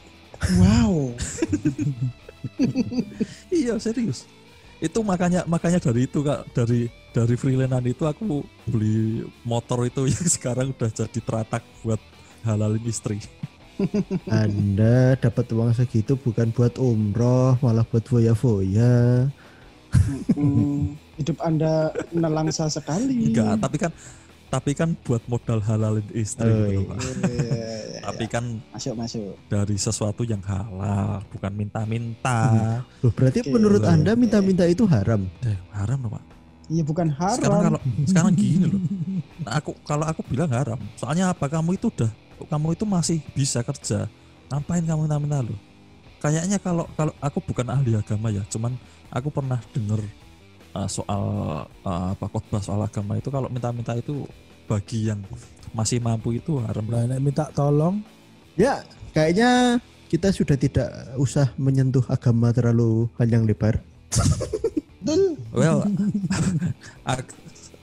Wow. 0.56 1.12
Iya 3.51 3.75
serius. 3.82 4.24
Itu 4.78 5.02
makanya 5.02 5.42
makanya 5.50 5.82
dari 5.82 6.06
itu 6.06 6.22
kak 6.22 6.54
dari 6.54 6.86
dari 7.10 7.34
freelancean 7.34 7.86
itu 7.90 8.04
aku 8.06 8.46
beli 8.70 9.26
motor 9.42 9.90
itu 9.90 10.06
yang 10.14 10.28
sekarang 10.30 10.70
udah 10.74 10.90
jadi 10.94 11.20
teratak 11.22 11.66
buat 11.82 12.02
halalin 12.46 12.84
istri. 12.86 13.18
Anda 14.30 15.14
dapat 15.18 15.54
uang 15.54 15.74
segitu 15.78 16.18
bukan 16.18 16.50
buat 16.50 16.82
umroh, 16.82 17.58
malah 17.62 17.86
buat 17.86 18.06
foya-foya. 18.06 19.30
Hmm, 20.34 20.98
hidup 21.18 21.38
Anda 21.42 21.94
nelangsa 22.10 22.70
sekali. 22.70 23.34
Enggak, 23.34 23.62
tapi 23.62 23.78
kan 23.78 23.92
tapi 24.48 24.72
kan 24.74 24.96
buat 25.04 25.20
modal 25.28 25.60
halalin 25.60 26.08
istri 26.16 26.48
Oh, 26.48 26.66
gitu. 26.72 26.88
Pak. 26.88 26.98
Iya, 27.28 27.67
Tapi 28.08 28.24
kan 28.32 28.44
masuk 28.72 28.94
masuk. 28.96 29.36
dari 29.52 29.76
sesuatu 29.76 30.24
yang 30.24 30.40
halal, 30.48 31.20
bukan 31.28 31.52
minta-minta. 31.52 32.40
Loh, 33.04 33.12
berarti 33.12 33.44
Oke. 33.44 33.52
menurut 33.52 33.84
Loh. 33.84 33.92
Anda 33.92 34.16
minta-minta 34.16 34.64
itu 34.64 34.88
haram? 34.88 35.28
Eh, 35.44 35.60
haram 35.76 36.00
loh, 36.08 36.15
Pak. 36.15 36.24
Iya 36.67 36.84
bukan 36.84 37.08
Sekarang 37.12 37.39
haram. 37.39 37.63
kalau 37.63 37.80
sekarang 38.08 38.34
gini 38.36 38.65
loh. 38.67 38.82
Nah, 39.43 39.54
aku 39.60 39.72
kalau 39.88 40.06
aku 40.08 40.22
bilang 40.28 40.52
haram. 40.52 40.80
Soalnya 41.00 41.32
apa? 41.32 41.48
Kamu 41.48 41.76
itu 41.76 41.88
udah 41.88 42.12
kamu 42.48 42.76
itu 42.76 42.84
masih 42.88 43.20
bisa 43.32 43.63
kerja. 43.63 44.08
Ngapain 44.52 44.84
kamu 44.84 45.08
minta-minta 45.08 45.39
loh? 45.43 45.60
Kayaknya 46.20 46.58
kalau 46.60 46.88
kalau 46.96 47.13
aku 47.24 47.39
bukan 47.43 47.67
ahli 47.72 47.96
agama 47.96 48.28
ya, 48.32 48.43
cuman 48.52 48.76
aku 49.12 49.32
pernah 49.32 49.60
denger 49.72 50.02
uh, 50.76 50.89
soal 50.89 51.24
uh, 51.88 52.08
apa 52.13 52.26
khotbah 52.30 52.62
soal 52.62 52.82
agama 52.84 53.15
itu 53.17 53.32
kalau 53.32 53.48
minta-minta 53.48 53.96
itu 53.96 54.28
bagi 54.67 55.08
yang 55.08 55.24
masih 55.78 56.02
mampu 56.02 56.34
itu 56.34 56.58
haram. 56.60 56.82
Nek 56.84 57.22
minta 57.22 57.46
tolong 57.54 58.02
Ya, 58.58 58.82
kayaknya 59.13 59.78
kita 60.10 60.34
sudah 60.34 60.58
tidak 60.58 60.90
usah 61.13 61.54
menyentuh 61.56 62.02
agama 62.10 62.50
terlalu 62.50 63.06
panjang 63.13 63.46
lebar. 63.46 63.78
Well, 65.56 65.88
aku, 67.08 67.32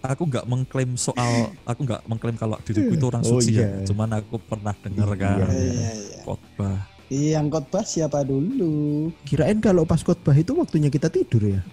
aku 0.05 0.23
nggak 0.29 0.45
mengklaim 0.45 0.93
soal 0.93 1.49
aku 1.65 1.81
nggak 1.89 2.05
mengklaim 2.05 2.37
kalau 2.37 2.61
diriku 2.61 2.93
itu 2.93 3.05
orang 3.09 3.25
Oh, 3.25 3.41
suci 3.41 3.57
ya. 3.57 3.65
iya. 3.65 3.89
Cuman 3.89 4.13
aku 4.13 4.37
pernah 4.45 4.77
denger 4.77 5.09
kan 5.17 5.41
Iya, 5.41 5.47
Iya, 5.49 5.73
iya. 5.73 6.21
khotbah. 6.21 6.79
Yang 7.09 7.47
khotbah 7.49 7.85
siapa 7.89 8.29
dulu? 8.29 9.09
Kirain 9.25 9.57
kalau 9.57 9.89
pas 9.89 10.05
khotbah 10.05 10.37
itu 10.37 10.53
waktunya 10.53 10.93
kita 10.93 11.09
tidur 11.09 11.49
ya. 11.49 11.65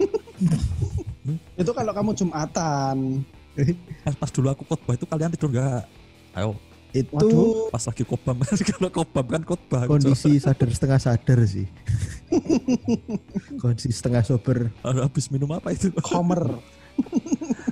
Itu 1.59 1.75
kalau 1.75 1.91
kamu 1.91 2.15
Jumatan. 2.15 2.97
Pas 4.15 4.31
dulu 4.31 4.47
aku 4.49 4.63
khotbah 4.63 4.95
itu 4.95 5.03
kalian 5.03 5.35
tidur 5.35 5.51
nggak? 5.51 5.83
Ayo, 6.31 6.55
Itu 6.91 7.07
Waduh. 7.15 7.71
pas 7.71 7.79
lagi 7.87 8.03
khotbah 8.03 8.35
kalau 8.75 8.89
khotbah 8.91 9.23
kan 9.23 9.43
khotbah. 9.47 9.87
kondisi 9.87 10.43
sadar 10.43 10.67
setengah 10.67 10.99
sadar 10.99 11.39
sih. 11.47 11.63
kondisi 13.63 13.95
setengah 13.95 14.27
sober. 14.27 14.67
Ada 14.83 15.07
habis 15.07 15.31
minum 15.31 15.47
apa 15.51 15.71
itu? 15.71 15.87
Homer. 16.11 16.43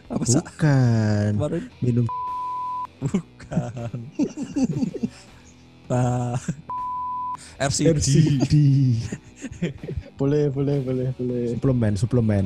Apa 0.10 0.24
sih? 0.26 0.40
Bukan. 0.42 1.32
Kemarin 1.38 1.64
Minum 1.84 2.06
bukan. 2.98 3.98
Nah, 5.86 6.34
RCD. 7.62 7.94
RCD. 7.94 8.54
boleh, 10.18 10.50
boleh, 10.50 10.82
boleh, 10.82 11.08
boleh. 11.14 11.44
suplemen, 11.54 11.94
suplemen. 11.94 12.46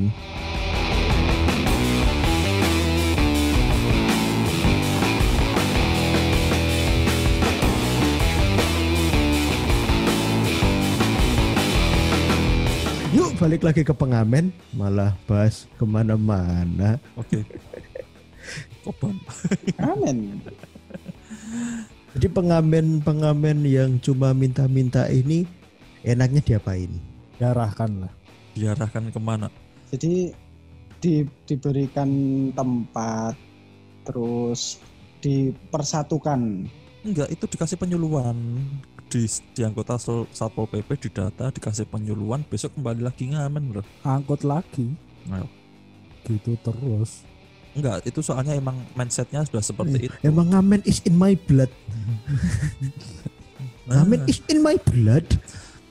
Balik 13.42 13.62
lagi 13.66 13.82
ke 13.82 13.92
pengamen, 13.92 14.54
malah 14.74 15.18
bahas 15.26 15.66
ke 15.76 15.84
mana-mana. 15.84 17.02
Oke. 17.18 17.44
Kobam. 18.84 19.16
Amin. 19.80 20.40
Jadi 22.14 22.28
pengamen-pengamen 22.30 23.66
yang 23.66 23.98
cuma 24.00 24.32
minta-minta 24.38 25.10
ini 25.10 25.50
enaknya 26.06 26.42
diapain? 26.46 27.14
diarahkan 27.44 27.92
lah. 28.06 28.14
Diarahkan 28.54 29.12
ke 29.12 29.20
mana? 29.20 29.52
Jadi 29.92 30.32
di, 31.04 31.28
diberikan 31.44 32.10
tempat 32.56 33.36
terus 34.08 34.80
dipersatukan. 35.20 36.70
Enggak, 37.04 37.28
itu 37.28 37.44
dikasih 37.52 37.76
penyuluhan 37.76 38.38
di, 39.14 39.30
di 39.30 39.62
anggota 39.62 40.02
Satpol 40.34 40.66
PP 40.66 40.90
di 40.98 41.10
data 41.14 41.54
dikasih 41.54 41.86
penyuluhan 41.86 42.42
besok 42.50 42.74
kembali 42.74 43.06
lagi 43.06 43.30
ngamen 43.30 43.78
loh. 43.78 43.86
Angkut 44.02 44.42
lagi. 44.42 44.90
Ayo. 45.30 45.46
Gitu 46.26 46.58
terus. 46.66 47.22
Enggak, 47.78 48.06
itu 48.06 48.22
soalnya 48.26 48.58
emang 48.58 48.78
mindsetnya 48.98 49.46
sudah 49.46 49.62
seperti 49.62 50.10
itu. 50.10 50.16
Emang 50.26 50.50
ngamen 50.50 50.82
is 50.86 51.02
in 51.06 51.14
my 51.14 51.38
blood. 51.46 51.70
Ngamen 53.84 54.24
is 54.32 54.40
in 54.48 54.64
my 54.64 54.80
blood. 54.80 55.28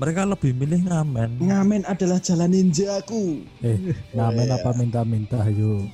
mereka 0.00 0.24
lebih 0.24 0.56
milih 0.56 0.88
ngamen. 0.88 1.38
Ngamen 1.38 1.84
adalah 1.84 2.18
jalan 2.18 2.50
ninjaku. 2.50 3.44
Eh, 3.60 3.92
ngamen 4.16 4.48
apa 4.48 4.70
minta-minta 4.80 5.44
yuk. 5.52 5.86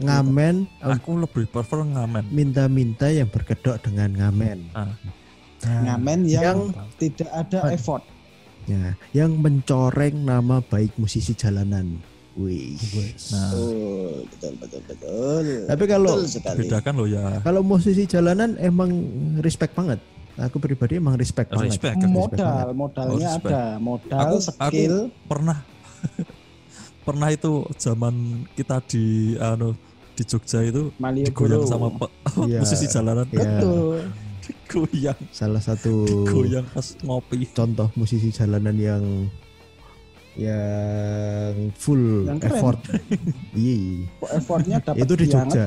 Ngamen 0.00 0.64
eh, 0.64 0.94
Aku 0.96 1.20
lebih 1.20 1.44
prefer 1.46 1.84
ngamen. 1.84 2.32
minta-minta 2.32 3.12
yang 3.12 3.28
berkedok 3.28 3.76
dengan 3.84 4.10
ngamen. 4.16 4.72
Ah, 4.72 4.96
Ngamen 5.60 6.18
yang, 6.24 6.44
Yang- 6.44 6.62
tidak 6.96 7.30
ada 7.30 7.58
effort. 7.70 8.02
Ya, 8.64 8.92
yang 9.16 9.32
mencoreng 9.34 10.22
nama 10.22 10.60
baik 10.60 10.94
musisi 10.94 11.32
jalanan. 11.32 11.98
Wih. 12.34 12.76
Nah, 13.32 13.50
Betul, 13.50 14.12
betul, 14.28 14.52
betul, 14.54 14.80
betul. 14.84 15.44
Tapi 15.66 15.84
kalau 15.86 16.12
betul 16.20 16.54
bedakan 16.54 16.92
loh 16.94 17.08
ya. 17.08 17.24
kalau 17.40 17.60
musisi 17.60 18.04
jalanan 18.04 18.54
emang 18.56 18.90
respect 19.40 19.72
banget. 19.72 19.98
Aku 20.38 20.62
pribadi 20.62 20.94
emang 20.94 21.18
respect 21.18 21.50
banget. 21.50 21.74
Respect. 21.74 21.98
modal, 22.06 22.70
modalnya 22.70 23.10
Oh, 23.10 23.18
respect. 23.18 23.50
ada, 23.50 23.64
modal, 23.80 24.20
Aku- 24.30 24.38
skill. 24.44 24.94
Pernah 25.24 25.58
pernah 27.02 27.28
itu 27.28 27.50
zaman 27.74 28.14
kita 28.52 28.84
di 28.84 29.04
anu 29.34 29.72
di 30.12 30.22
Jogja 30.22 30.60
itu 30.60 30.92
Malioboro. 30.94 31.26
digoyang 31.26 31.64
sama 31.64 31.88
pe- 31.90 32.12
Iya. 32.46 32.60
musisi 32.60 32.86
jalanan 32.86 33.26
Iya. 33.26 33.40
Betul. 33.40 33.98
Digoyang 34.48 35.20
salah 35.28 35.60
satu 35.60 36.08
digoyang 36.24 36.64
pas 36.66 36.96
ngopi 37.00 37.44
contoh 37.48 37.92
musisi 37.94 38.28
jalanan 38.28 38.74
yang 38.74 39.04
yang 40.34 41.74
full 41.74 42.22
Yang 42.24 42.38
keren. 42.40 42.54
effort. 42.54 42.78
Iya. 43.52 44.06
Kok 44.22 44.30
effortnya 44.32 44.76
dapat 44.78 45.02
Itu 45.02 45.12
di 45.12 45.26
banget. 45.26 45.50
Jogja. 45.50 45.66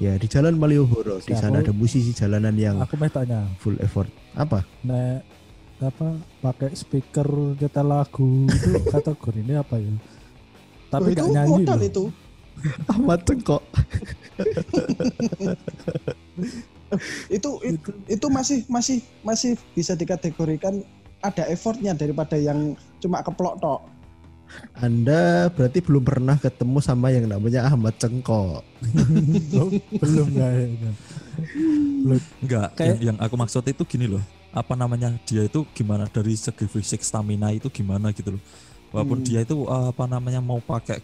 Ya, 0.00 0.12
di 0.16 0.26
Jalan 0.26 0.56
Malioboro. 0.56 1.20
Di 1.20 1.36
sana 1.36 1.60
ada 1.60 1.70
musisi 1.70 2.10
jalanan 2.10 2.56
yang 2.56 2.80
Aku 2.80 2.96
mau 2.96 3.06
tanya, 3.06 3.44
full 3.60 3.76
effort. 3.78 4.08
Apa? 4.32 4.64
nek 4.82 5.20
apa 5.76 6.08
pakai 6.40 6.72
speaker 6.72 7.28
nyetel 7.52 7.84
lagu 7.84 8.48
itu 8.48 8.80
kategori 8.96 9.38
ini 9.40 9.54
apa 9.54 9.76
ya? 9.76 9.92
Tapi 10.88 11.10
Loh, 11.12 11.12
gak 11.12 11.20
itu 11.20 11.24
nyanyi 11.28 11.52
modal 11.52 11.76
loh. 11.76 11.84
itu. 11.84 12.04
Ahmad 12.92 13.20
Cengkok. 13.28 13.62
itu 17.36 17.48
itu 17.62 17.88
itu 18.06 18.26
masih 18.28 18.58
masih 18.66 18.96
masih 19.20 19.52
bisa 19.72 19.92
dikategorikan 19.92 20.84
ada 21.20 21.46
effortnya 21.46 21.92
daripada 21.92 22.34
yang 22.34 22.74
cuma 22.98 23.20
keplok 23.20 23.58
tok. 23.58 23.80
Anda 24.74 25.48
berarti 25.48 25.80
belum 25.80 26.04
pernah 26.04 26.36
ketemu 26.36 26.78
sama 26.78 27.08
yang 27.08 27.24
namanya 27.24 27.64
Ahmad 27.64 27.96
Cengkok. 27.96 28.60
Belum, 29.48 29.70
belum 29.96 30.28
kayaknya. 30.30 30.92
enggak 32.38 32.68
Kayak- 32.76 32.84
yang, 32.84 32.98
yang 33.00 33.16
aku 33.16 33.34
maksud 33.34 33.64
itu 33.64 33.82
gini 33.86 34.04
loh 34.06 34.20
apa 34.52 34.76
namanya 34.76 35.16
dia 35.24 35.48
itu 35.48 35.64
gimana 35.72 36.04
dari 36.04 36.36
segi 36.36 36.68
fisik 36.68 37.00
stamina 37.00 37.48
itu 37.48 37.72
gimana 37.72 38.12
gitu 38.12 38.36
loh 38.36 38.42
walaupun 38.92 39.24
Hmm. 39.24 39.26
dia 39.26 39.40
itu 39.40 39.64
uh, 39.64 39.88
apa 39.88 40.04
namanya 40.04 40.44
mau 40.44 40.60
pakai 40.60 41.00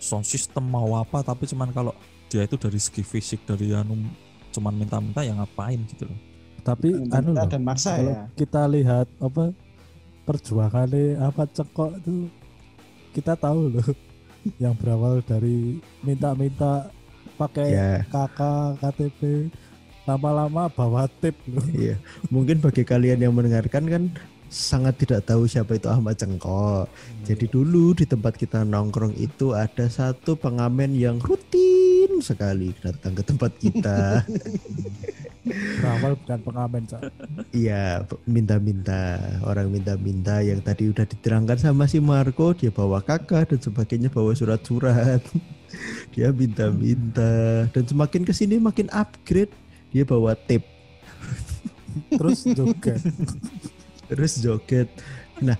sound 0.00 0.24
system 0.24 0.64
mau 0.64 0.96
apa 0.96 1.20
tapi 1.20 1.44
cuman 1.44 1.68
kalau 1.70 1.92
dia 2.26 2.40
itu 2.40 2.56
dari 2.56 2.80
segi 2.80 3.04
fisik 3.04 3.44
dari 3.44 3.76
anu 3.76 4.00
cuman 4.56 4.72
minta-minta 4.72 5.20
ya 5.20 5.36
ngapain 5.36 5.84
gitu 5.92 6.08
loh 6.08 6.18
Tapi 6.64 6.88
anu 7.14 7.30
loh, 7.36 7.46
dan 7.46 7.62
maksa 7.62 7.94
kalau 8.00 8.10
ya. 8.16 8.24
kita 8.34 8.62
lihat 8.66 9.06
apa 9.22 9.54
perjuangannya 10.26 11.20
apa 11.22 11.46
cekok 11.46 11.90
itu 12.02 12.14
kita 13.14 13.36
tahu 13.38 13.76
loh 13.76 13.86
yang 14.62 14.74
berawal 14.74 15.20
dari 15.22 15.78
minta-minta 16.02 16.88
pakai 17.36 17.68
Ya, 17.68 17.92
KK 18.08 18.40
KTP 18.80 19.20
lama-lama 20.08 20.72
bawa 20.72 21.04
tip 21.20 21.36
loh 21.50 21.62
iya. 21.76 22.00
Mungkin 22.32 22.58
bagi 22.64 22.82
kalian 22.82 23.20
yang 23.20 23.34
mendengarkan 23.36 23.84
kan 23.86 24.02
sangat 24.46 25.02
tidak 25.02 25.26
tahu 25.26 25.44
siapa 25.50 25.74
itu 25.74 25.90
Ahmad 25.90 26.14
Cengkok. 26.16 26.86
Jadi 27.26 27.50
dulu 27.50 27.92
di 27.98 28.06
tempat 28.06 28.38
kita 28.38 28.62
nongkrong 28.62 29.18
itu 29.18 29.52
ada 29.52 29.90
satu 29.90 30.38
pengamen 30.38 30.94
yang 30.94 31.18
rutin 31.18 31.85
sekali 32.22 32.72
datang 32.82 33.12
ke 33.14 33.22
tempat 33.22 33.52
kita. 33.58 33.98
berawal 35.78 36.18
bukan 36.18 36.40
pengamen 36.42 36.82
Cak. 36.90 37.02
Iya, 37.54 38.02
minta-minta 38.26 39.18
orang 39.46 39.70
minta-minta 39.70 40.42
yang 40.42 40.58
tadi 40.58 40.90
udah 40.90 41.06
diterangkan 41.06 41.54
sama 41.54 41.86
si 41.86 42.02
Marco, 42.02 42.50
dia 42.50 42.74
bawa 42.74 42.98
kakak 42.98 43.54
dan 43.54 43.60
sebagainya 43.62 44.10
bawa 44.10 44.34
surat-surat. 44.34 45.22
dia 46.18 46.34
minta-minta 46.34 47.70
dan 47.70 47.84
semakin 47.86 48.26
ke 48.26 48.34
sini 48.34 48.58
makin 48.58 48.90
upgrade, 48.90 49.54
dia 49.94 50.02
bawa 50.02 50.34
tape 50.34 50.76
terus 52.12 52.44
juga 52.44 52.94
terus 54.08 54.38
joget. 54.38 54.88
Nah, 55.42 55.56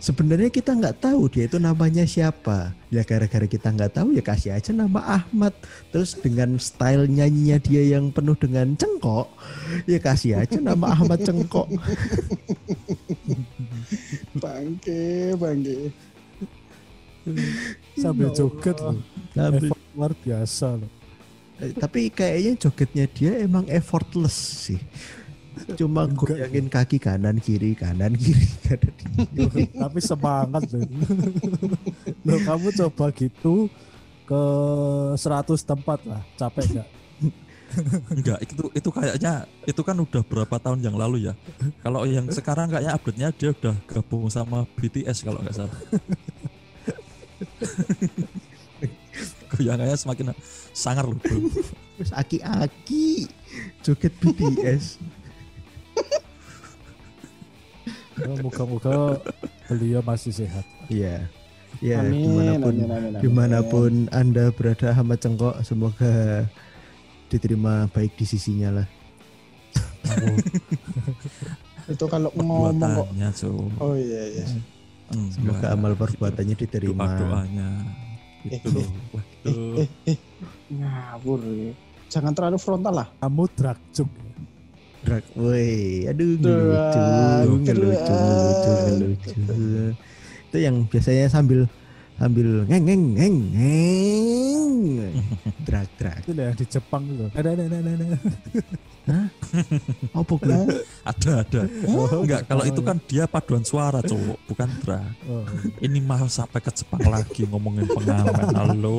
sebenarnya 0.00 0.48
kita 0.48 0.72
nggak 0.72 1.04
tahu 1.04 1.28
dia 1.28 1.44
itu 1.44 1.60
namanya 1.60 2.08
siapa. 2.08 2.72
Ya 2.88 3.04
gara-gara 3.04 3.44
kita 3.44 3.68
nggak 3.72 4.00
tahu 4.00 4.16
ya 4.16 4.22
kasih 4.24 4.56
aja 4.56 4.72
nama 4.72 5.20
Ahmad. 5.20 5.52
Terus 5.92 6.16
dengan 6.16 6.56
style 6.56 7.04
nyanyinya 7.08 7.60
dia 7.60 7.84
yang 7.84 8.08
penuh 8.08 8.36
dengan 8.36 8.72
cengkok, 8.76 9.28
ya 9.84 10.00
kasih 10.00 10.40
aja 10.40 10.56
nama 10.60 10.96
Ahmad 10.96 11.20
Cengkok. 11.24 11.68
Bangke, 14.42 15.34
bangke. 15.36 15.92
sambil 17.92 18.32
joget 18.32 18.80
loh 18.80 18.96
Sambil 19.36 19.68
effort 19.68 19.84
luar 19.92 20.12
biasa 20.16 20.80
loh 20.80 20.88
Eh, 21.58 21.74
tapi 21.74 22.06
kayaknya 22.14 22.54
jogetnya 22.54 23.06
dia 23.10 23.32
emang 23.42 23.66
effortless 23.66 24.70
sih. 24.70 24.78
Cuma 25.78 26.06
goyangin 26.06 26.66
kaki 26.70 26.98
kanan 26.98 27.38
kiri 27.42 27.74
kanan 27.74 28.14
kiri 28.14 28.46
kanan 28.66 28.94
kiri. 28.94 29.64
tapi 29.82 29.98
semangat 30.02 30.62
loh. 30.70 30.84
loh 32.26 32.40
kamu 32.44 32.68
coba 32.74 33.06
gitu 33.14 33.66
ke 34.28 34.42
100 35.16 35.48
tempat 35.64 35.98
lah 36.04 36.22
capek 36.36 36.64
nggak 36.76 36.88
enggak 38.12 38.38
itu 38.44 38.64
itu 38.72 38.88
kayaknya 38.88 39.44
itu 39.68 39.80
kan 39.84 39.96
udah 39.96 40.22
berapa 40.24 40.56
tahun 40.56 40.80
yang 40.80 40.96
lalu 40.96 41.28
ya 41.28 41.34
kalau 41.84 42.08
yang 42.08 42.28
sekarang 42.32 42.72
kayaknya 42.72 42.96
update-nya 42.96 43.28
dia 43.36 43.52
udah 43.52 43.76
gabung 43.88 44.28
sama 44.32 44.64
BTS 44.76 45.24
kalau 45.24 45.40
nggak 45.44 45.56
salah 45.56 45.76
goyangannya 49.52 49.96
semakin 49.96 50.32
sangar 50.72 51.04
loh 51.04 51.20
bro 51.20 51.40
Terus 51.98 52.14
aki-aki 52.14 53.26
joget 53.82 54.14
BTS. 54.22 55.02
Moga-moga 58.36 59.16
beliau 59.66 60.00
masih 60.02 60.32
sehat 60.34 60.64
Iya. 60.88 61.24
Ya, 61.78 62.00
Amin, 62.00 62.24
di 62.24 62.28
mana 62.32 62.52
pun 62.56 62.74
amin, 62.74 62.88
amin, 62.88 63.10
amin. 63.12 63.20
di 63.20 63.28
mana 63.28 63.58
pun 63.60 63.92
anda 64.08 64.48
berada 64.50 64.88
Ahmad 64.90 65.20
Cengkok, 65.20 65.60
semoga 65.60 66.48
diterima 67.28 67.84
baik 67.92 68.16
di 68.16 68.24
sisinya 68.24 68.80
lah. 68.80 68.86
Itu 71.84 72.04
kalau 72.08 72.32
ngomong 72.32 72.80
kok. 72.80 73.08
Oh 73.80 73.92
iya 73.92 74.22
iya. 74.32 74.46
Semoga 75.28 75.72
amal 75.72 75.92
perbuatannya 75.92 76.56
diterima. 76.56 77.04
doanya 77.16 77.68
itu 78.48 78.70
loh 78.70 78.86
waduh 79.12 79.82
Eh, 79.82 79.88
eh, 80.08 80.18
ngawur 80.72 81.42
ya. 81.42 81.72
Jangan 82.08 82.32
terlalu 82.32 82.56
frontal 82.56 82.94
lah. 82.96 83.08
kamu 83.20 83.44
dragjuk 83.52 84.08
Drag, 84.98 85.24
woi, 85.38 86.10
aduh 86.10 86.34
Drag, 86.42 87.46
ngelucu, 87.46 87.62
ngelucu, 87.64 88.16
ngelucu, 88.18 89.32
ngelucu. 89.46 89.94
Itu 90.50 90.56
yang 90.58 90.84
biasanya 90.90 91.30
sambil 91.30 91.70
sambil 92.18 92.66
ngeng 92.66 92.82
ngeng 92.82 93.04
ngeng 93.14 93.36
ngeng, 93.54 94.74
drag 95.62 95.86
drag. 95.94 96.18
itu 96.26 96.34
yang 96.34 96.56
di 96.58 96.66
Jepang 96.66 97.02
itu. 97.06 97.30
Ada 97.30 97.54
ada 97.54 97.62
ada 97.62 97.78
ada, 97.78 97.92
ada. 97.94 99.18
Apa 100.18 100.32
gue? 100.34 100.58
ada 101.06 101.30
ada. 101.46 101.60
Enggak 102.18 102.42
kalau 102.50 102.64
itu 102.66 102.80
kan 102.82 102.96
dia 103.06 103.24
paduan 103.30 103.62
suara 103.62 104.02
cowok 104.02 104.38
bukan 104.50 104.68
drag. 104.82 105.14
Oh, 105.30 105.46
ini 105.78 106.02
mah 106.02 106.26
sampai 106.26 106.58
ke 106.58 106.74
Jepang 106.74 107.06
lagi 107.06 107.46
ngomongin 107.46 107.86
pengamen 107.86 108.50
halo 108.50 108.98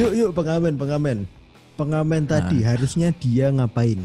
Yuk 0.00 0.12
yuk 0.16 0.30
pengamen 0.32 0.74
pengamen. 0.74 1.18
Pengamen 1.76 2.22
tadi 2.24 2.60
harusnya 2.60 3.12
dia 3.12 3.48
ngapain? 3.48 4.00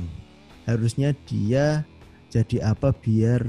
Harusnya 0.64 1.16
dia 1.24 1.84
jadi 2.28 2.72
apa 2.72 2.92
biar 2.92 3.44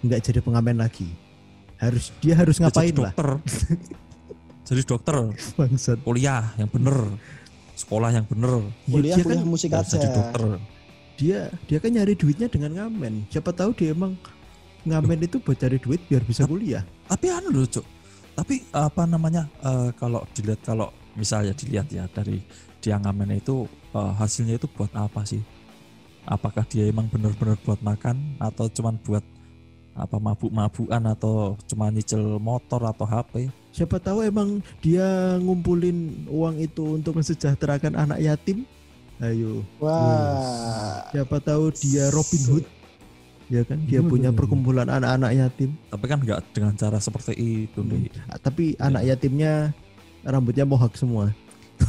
nggak 0.00 0.20
jadi 0.22 0.40
pengamen 0.40 0.76
lagi? 0.76 1.08
Harus 1.78 2.10
dia 2.18 2.34
harus 2.34 2.58
ngapain 2.58 2.90
jadi 2.90 3.00
lah? 3.00 3.12
dokter 3.14 3.28
jadi 4.68 4.82
dokter 4.84 5.16
Bangsat. 5.54 5.98
kuliah 6.02 6.50
yang 6.58 6.66
bener 6.68 7.14
sekolah 7.72 8.10
yang 8.10 8.26
bener 8.26 8.66
Ya, 8.84 8.98
Kuliah 8.98 9.14
dia 9.14 9.22
kuliah 9.22 9.38
kan 9.38 9.46
musik 9.46 9.70
aja. 9.70 9.86
jadi 9.94 10.08
dokter 10.10 10.44
dia 11.14 11.38
dia 11.64 11.78
kan 11.78 11.90
nyari 11.90 12.14
duitnya 12.14 12.46
dengan 12.46 12.70
ngamen. 12.74 13.30
Siapa 13.30 13.50
tahu 13.50 13.70
dia 13.72 13.94
emang 13.94 14.18
ngamen 14.84 15.18
itu 15.22 15.38
buat 15.38 15.56
cari 15.56 15.78
duit 15.78 16.02
biar 16.04 16.22
bisa 16.22 16.44
kuliah. 16.44 16.82
tapi 17.06 17.26
anu 17.28 17.48
loh 17.50 17.64
cuk 17.64 17.84
tapi 18.34 18.62
apa 18.70 19.02
namanya 19.04 19.46
eh, 19.60 19.90
kalau 19.94 20.22
dilihat 20.30 20.60
kalau 20.62 20.88
misalnya 21.18 21.52
dilihat 21.52 21.90
ya 21.90 22.06
dari 22.08 22.38
dia 22.78 22.96
ngamen 22.96 23.36
itu 23.36 23.66
eh, 23.92 24.12
hasilnya 24.14 24.56
itu 24.56 24.70
buat 24.70 24.94
apa 24.94 25.26
sih 25.26 25.42
apakah 26.24 26.62
dia 26.64 26.86
emang 26.86 27.10
bener-bener 27.10 27.58
buat 27.66 27.80
makan 27.82 28.38
atau 28.38 28.70
cuman 28.70 28.94
buat 29.02 29.24
apa 29.98 30.14
mabuk-mabukan 30.14 31.02
atau 31.10 31.58
cuma 31.66 31.90
nyicil 31.90 32.38
motor 32.38 32.86
atau 32.86 33.02
HP 33.02 33.50
Siapa 33.68 33.98
tahu 33.98 34.22
emang 34.22 34.58
dia 34.78 35.36
ngumpulin 35.38 36.26
uang 36.26 36.56
itu 36.58 36.98
untuk 36.98 37.14
mensejahterakan 37.14 37.94
anak 37.94 38.18
yatim. 38.18 38.66
Ayo, 39.18 39.66
Wah. 39.82 41.02
siapa 41.10 41.42
tahu 41.42 41.74
dia 41.74 42.06
Robin 42.10 42.42
Hood. 42.48 42.66
Ya 43.48 43.62
kan, 43.64 43.80
dia 43.86 44.04
punya 44.04 44.28
perkumpulan 44.28 44.86
anak-anak 44.86 45.30
yatim. 45.32 45.72
tapi 45.88 46.04
kan 46.04 46.18
nggak 46.20 46.40
dengan 46.52 46.74
cara 46.76 46.98
seperti 47.00 47.32
itu 47.66 47.80
Hmm. 47.80 47.88
deh 47.96 48.12
Tapi 48.44 48.76
anak 48.76 49.02
yatimnya 49.08 49.72
rambutnya 50.26 50.66
mohak 50.66 50.98
semua. 50.98 51.30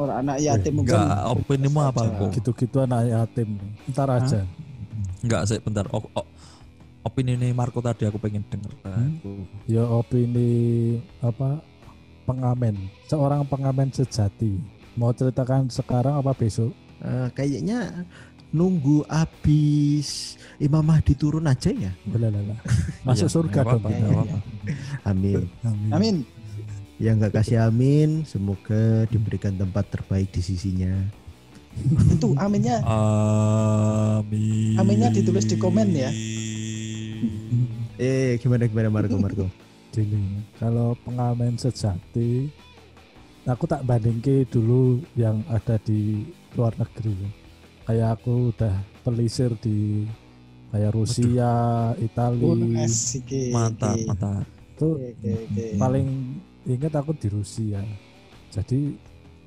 Orang 0.00 0.24
anak 0.24 0.40
yatim 0.40 0.80
mungkin. 0.80 0.96
nggak 0.96 1.28
opini 1.28 1.68
mu 1.68 1.84
apa 1.84 2.08
kok 2.08 2.32
gitu-gitu 2.40 2.80
anak 2.80 3.04
yatim 3.04 3.60
ntar 3.92 4.08
aja 4.08 4.40
Enggak, 5.20 5.52
sih 5.52 5.60
bentar. 5.60 5.84
O, 5.92 6.00
o, 6.00 6.24
opini 7.04 7.36
nih 7.36 7.52
Marco 7.52 7.84
tadi 7.84 8.08
aku 8.08 8.16
pengen 8.16 8.40
denger. 8.48 8.72
Hmm? 8.88 9.20
Aku. 9.20 9.44
Ya 9.68 9.84
opini 9.84 10.96
apa 11.20 11.60
pengamen, 12.24 12.88
seorang 13.04 13.44
pengamen 13.44 13.92
sejati. 13.92 14.56
Mau 14.96 15.12
ceritakan 15.12 15.68
sekarang 15.68 16.16
apa 16.16 16.32
besok? 16.32 16.72
Eh, 17.04 17.28
kayaknya 17.36 18.08
nunggu 18.48 19.04
habis 19.12 20.39
Imam 20.60 20.84
Mahdi 20.84 21.16
turun 21.16 21.48
aja 21.48 21.72
ya. 21.72 21.88
Boleh 22.04 22.28
lah. 22.28 22.42
lah. 22.52 22.58
Masuk 23.02 23.26
Iya, 23.26 23.34
surga 23.34 23.60
dong 23.64 23.80
kita. 23.80 23.88
nggak 23.88 24.12
apa-apa. 24.12 24.38
Amin. 25.08 25.40
Amin. 25.64 25.90
Amin. 25.90 26.16
Yang 27.00 27.14
nggak 27.16 27.32
kasih 27.34 27.58
amin, 27.64 28.28
semoga 28.28 29.08
diberikan 29.08 29.56
tempat 29.56 29.88
terbaik 29.88 30.28
di 30.28 30.44
sisinya. 30.44 30.92
Itu 32.12 32.36
aminnya 32.36 32.84
Amin. 32.84 34.76
Aminnya 34.76 35.08
ditulis 35.08 35.48
di 35.48 35.56
komen 35.56 35.96
ya. 35.96 36.12
Eh, 37.96 38.36
gimana 38.36 38.68
gimana 38.68 38.92
Marco 38.92 39.16
Marco? 39.16 39.46
Gini, 39.90 40.44
kalau 40.56 40.92
pengamen 41.02 41.56
sejati, 41.56 42.52
aku 43.42 43.64
tak 43.64 43.82
bandingke 43.82 44.44
dulu 44.46 45.00
yang 45.16 45.40
ada 45.48 45.80
di 45.80 46.24
luar 46.52 46.76
negeri. 46.76 47.16
Kayak 47.84 48.20
aku 48.20 48.52
udah 48.52 48.76
pelisir 49.02 49.50
di 49.58 50.04
kayak 50.70 50.90
Rusia, 50.94 51.52
Italia. 51.98 52.46
Mantap, 53.50 53.96
mantap. 54.06 54.42
itu 54.80 54.88
paling 55.76 56.08
ingat 56.64 56.92
aku 56.96 57.12
di 57.12 57.28
Rusia. 57.28 57.84
Jadi 58.48 58.96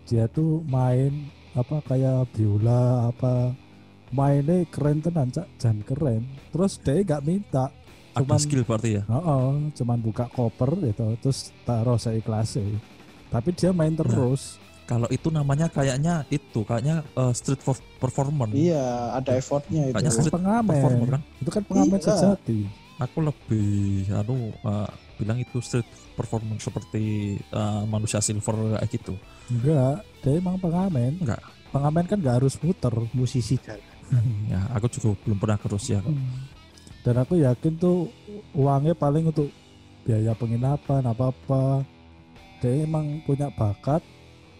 dia 0.06 0.30
tuh 0.30 0.62
main 0.70 1.26
apa 1.58 1.82
kayak 1.86 2.30
biola 2.34 3.10
apa 3.10 3.54
mainnya 4.14 4.62
keren 4.70 5.02
tenan 5.02 5.34
cak 5.34 5.48
jan 5.58 5.82
keren. 5.82 6.22
Terus 6.54 6.78
dia 6.78 7.02
nggak 7.02 7.26
minta, 7.26 7.74
Ada 8.14 8.30
Cuman- 8.30 8.44
skill 8.46 8.62
berarti 8.62 9.02
ya. 9.02 9.04
Oh, 9.10 9.58
cuman 9.74 9.98
buka 9.98 10.30
koper 10.30 10.78
gitu, 10.86 11.18
terus 11.18 11.50
taruh 11.66 11.98
seikhlasnya. 11.98 12.78
Tapi 13.34 13.50
dia 13.58 13.74
main 13.74 13.98
terus. 13.98 14.62
Kalau 14.84 15.08
itu 15.08 15.32
namanya 15.32 15.72
kayaknya 15.72 16.28
itu 16.28 16.60
kayaknya 16.68 17.08
eh, 17.16 17.32
street 17.32 17.64
for 17.64 17.76
performance. 17.98 18.52
Iya, 18.52 19.16
ada 19.16 19.32
effortnya 19.40 19.88
itu. 19.88 19.96
Kayaknya 19.96 20.12
street 20.12 20.34
pengamen. 20.36 20.70
performer 20.76 21.08
kan. 21.08 21.22
Itu 21.40 21.50
kan 21.50 21.64
pengamen 21.64 22.00
Iya. 22.00 22.08
sejati. 22.12 22.60
Aku 23.00 23.18
lebih 23.24 23.68
anu 24.12 24.36
eh, 24.54 24.90
bilang 25.18 25.40
itu 25.40 25.58
street 25.64 25.88
performance 26.14 26.68
seperti 26.68 27.04
eh, 27.40 27.84
manusia 27.88 28.20
silver 28.20 28.76
kayak 28.76 28.92
gitu. 28.92 29.16
Enggak, 29.48 30.04
dia 30.20 30.32
emang 30.36 30.60
pengamen. 30.60 31.16
Enggak. 31.24 31.42
Pengamen 31.72 32.06
kan 32.06 32.18
nggak 32.20 32.36
harus 32.44 32.60
muter. 32.60 32.94
Musisi 33.16 33.56
jalan. 33.60 33.82
Ya, 34.52 34.62
aku 34.76 34.92
juga 34.92 35.16
belum 35.26 35.42
pernah 35.42 35.58
ke 35.58 35.66
Rusia 35.66 35.98
kok. 35.98 36.14
Dan 37.02 37.16
aku 37.18 37.40
yakin 37.42 37.74
tuh 37.76 38.14
uangnya 38.54 38.94
paling 38.94 39.26
untuk 39.26 39.50
biaya 40.06 40.36
penginapan 40.38 41.02
apa 41.02 41.34
apa. 41.34 41.64
Dia 42.62 42.86
emang 42.86 43.20
punya 43.26 43.50
bakat, 43.50 44.00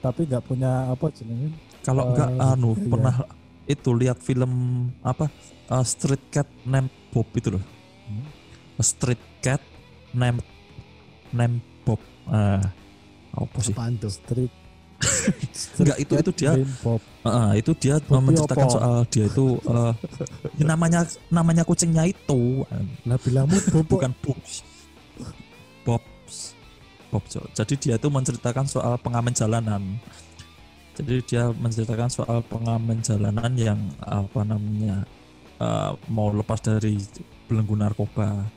tapi 0.04 0.28
nggak 0.28 0.44
punya 0.44 0.92
apa 0.92 1.08
jenenge. 1.10 1.56
Kalau 1.80 2.04
Eh, 2.04 2.10
enggak 2.12 2.30
anu 2.38 2.76
iya. 2.76 2.84
pernah 2.86 3.16
itu 3.66 3.90
lihat 3.94 4.18
film 4.20 4.52
apa 5.00 5.32
eh, 5.66 5.86
Street 5.86 6.24
Cat 6.28 6.48
Named 6.64 6.92
Bob 7.10 7.28
itu 7.32 7.50
loh. 7.50 7.64
Hmm. 8.04 8.28
Street 8.78 9.24
Cat 9.40 9.64
Named 10.12 10.44
Named 11.32 11.64
Bob. 11.82 12.04
Eh, 12.28 12.62
apa 13.34 13.58
sih? 13.60 13.72
Apaan 13.72 13.96
tuh? 13.96 14.12
Street. 14.12 14.52
Enggak, 15.80 15.98
itu- 16.00 16.16
itu 16.16 16.32
dia-. 16.34 16.56
Ah, 17.24 17.52
itu 17.54 17.72
dia 17.76 18.00
Bobby 18.00 18.32
menceritakan 18.32 18.68
apa? 18.68 18.72
soal 18.72 18.96
dia 19.08 19.26
itu 19.28 19.46
ya 20.56 20.64
namanya 20.64 21.04
namanya 21.28 21.64
kucingnya 21.64 22.08
itu 22.08 22.64
Lah 23.04 23.20
bilangmu 23.20 23.56
bukan 23.92 24.12
Bobs. 24.20 24.64
Bob. 27.14 27.30
Jadi 27.30 27.74
dia 27.78 28.02
itu 28.02 28.10
menceritakan 28.10 28.66
soal 28.66 28.98
pengamen 28.98 29.38
jalanan. 29.38 30.02
Jadi 30.98 31.22
dia 31.30 31.54
menceritakan 31.54 32.10
soal 32.10 32.42
pengamen 32.50 33.06
jalanan 33.06 33.54
yang 33.54 33.78
apa 34.02 34.42
namanya 34.42 35.06
eh, 35.62 35.92
mau 36.10 36.34
lepas 36.34 36.58
dari 36.58 36.98
belenggu 37.46 37.78
narkoba. 37.78 38.50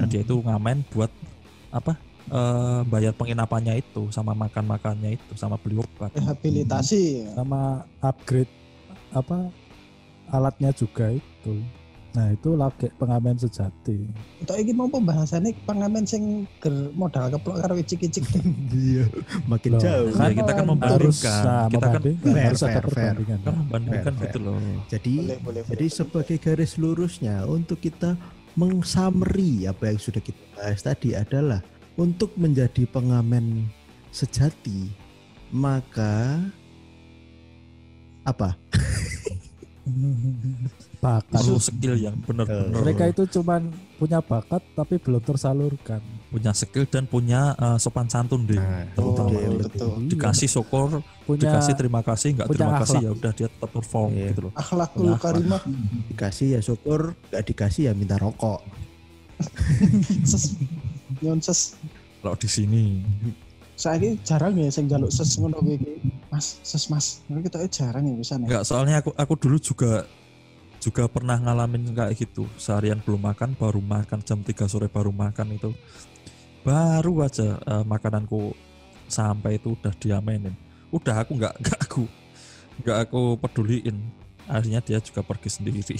Nah 0.00 0.06
dia 0.08 0.24
itu 0.24 0.40
ngamen 0.40 0.88
buat 0.88 1.12
apa? 1.68 2.08
eh, 2.28 2.80
bayar 2.88 3.12
penginapannya 3.16 3.80
itu 3.80 4.12
sama 4.12 4.36
makan 4.36 4.64
makannya 4.68 5.16
itu 5.16 5.32
sama 5.36 5.56
beli 5.56 5.80
obat. 5.80 6.12
Rehabilitasi. 6.12 7.32
sama 7.32 7.84
upgrade 8.04 8.50
apa 9.12 9.48
alatnya 10.28 10.70
juga 10.76 11.12
itu. 11.12 11.54
Nah 12.18 12.34
itu 12.34 12.50
lagi 12.58 12.90
pengamen 12.98 13.38
sejati. 13.38 14.10
Untuk 14.42 14.58
ini 14.58 14.74
mau 14.74 14.90
pembahasannya 14.90 15.54
pengamen 15.62 16.02
sing 16.02 16.50
ger 16.58 16.90
modal 16.98 17.30
keplok 17.30 17.62
karo 17.62 17.78
icik-icik. 17.78 18.26
Iya, 18.74 19.06
makin 19.46 19.78
Loh, 19.78 19.82
jauh. 19.82 20.10
Ya, 20.10 20.34
kita 20.34 20.52
kan 20.54 20.64
membandingkan. 20.66 21.42
nah, 21.46 21.66
kita 21.70 21.86
kan 21.94 22.02
fair, 22.02 22.46
harus 22.50 22.62
ada 22.62 22.70
fair, 22.70 22.84
fair. 22.90 23.14
perbandingan. 23.14 23.38
kan 23.46 23.54
membandingkan 23.54 24.12
gitu 24.26 24.38
loh. 24.42 24.58
Jadi 24.90 25.14
boleh, 25.22 25.38
boleh, 25.46 25.60
jadi 25.70 25.86
boleh. 25.86 25.94
sebagai 25.94 26.36
garis 26.42 26.72
lurusnya 26.74 27.36
untuk 27.46 27.78
kita 27.78 28.18
mengsummary 28.58 29.70
apa 29.70 29.94
yang 29.94 29.98
sudah 30.02 30.18
kita 30.18 30.42
bahas 30.58 30.82
tadi 30.82 31.14
adalah 31.14 31.62
untuk 31.94 32.34
menjadi 32.34 32.82
pengamen 32.90 33.70
sejati 34.10 34.90
maka 35.54 36.42
apa? 38.26 38.58
bakat. 41.04 41.38
Perlu 41.38 41.58
skill 41.58 41.94
yang 41.94 42.16
benar-benar 42.20 42.82
Mereka 42.82 43.04
itu 43.08 43.22
cuman 43.34 43.70
punya 43.94 44.18
bakat 44.18 44.62
tapi 44.72 44.98
belum 44.98 45.20
tersalurkan. 45.20 46.00
punya 46.28 46.52
skill 46.52 46.84
dan 46.84 47.04
punya 47.04 47.54
uh, 47.54 47.76
sopan 47.76 48.04
santun 48.04 48.44
deh. 48.44 48.54
Nah, 48.54 48.84
terutama 48.92 49.30
itu 49.30 49.40
yang 49.40 49.54
betul, 49.58 49.90
dikasih 50.06 50.48
syukur, 50.50 50.88
punya 51.22 51.40
dikasih 51.48 51.72
terima 51.72 52.00
kasih, 52.00 52.28
nggak 52.34 52.48
terima 52.50 52.72
kasih 52.76 52.98
akhlak. 52.98 53.06
ya 53.06 53.10
udah 53.14 53.32
dia 53.32 53.48
tetap 53.48 53.70
perform 53.70 54.10
Iya. 54.12 54.26
gitu 54.28 54.40
loh. 54.44 54.52
Akhlakul 54.52 55.08
karimah. 55.16 55.62
Dikasih 56.08 56.46
ya 56.52 56.60
syukur, 56.60 57.00
nggak 57.30 57.44
dikasih 57.44 57.82
ya 57.88 57.92
minta 57.92 58.16
rokok. 58.16 58.60
Ses. 60.28 60.58
Nyon 61.18 61.38
ses. 61.38 61.78
Kalau 62.18 62.34
di 62.34 62.44
sini 62.46 62.82
Saya 63.78 64.10
jarang 64.26 64.58
ya 64.58 64.66
sing 64.74 64.90
jaluk 64.90 65.06
ses 65.14 65.38
ngono. 65.38 65.62
Mas, 66.34 66.58
ses 66.66 66.90
Mas. 66.90 67.22
Nah, 67.30 67.38
kita 67.38 67.62
jarang 67.70 68.10
ya 68.10 68.14
bisa 68.18 68.34
nih. 68.34 68.50
nggak 68.50 68.64
soalnya 68.66 68.98
aku 68.98 69.14
aku 69.14 69.34
dulu 69.38 69.56
juga 69.62 70.02
juga 70.82 71.06
pernah 71.06 71.38
ngalamin 71.38 71.94
kayak 71.94 72.18
gitu. 72.18 72.50
Seharian 72.58 72.98
belum 73.06 73.22
makan 73.22 73.54
baru 73.54 73.78
makan 73.78 74.18
jam 74.26 74.42
3 74.42 74.66
sore 74.66 74.90
baru 74.90 75.14
makan 75.14 75.54
itu. 75.54 75.70
Baru 76.66 77.22
aja 77.22 77.54
eh, 77.54 77.84
makananku 77.86 78.50
sampai 79.06 79.62
itu 79.62 79.78
udah 79.78 79.94
diamenin 79.94 80.52
udah 80.92 81.20
aku 81.20 81.32
nggak 81.36 81.54
nggak 81.60 81.78
aku 81.84 82.02
nggak 82.82 82.98
aku 83.08 83.22
peduliin. 83.38 83.96
Akhirnya 84.48 84.80
dia 84.82 84.98
juga 84.98 85.20
pergi 85.22 85.54
sendiri. 85.54 85.94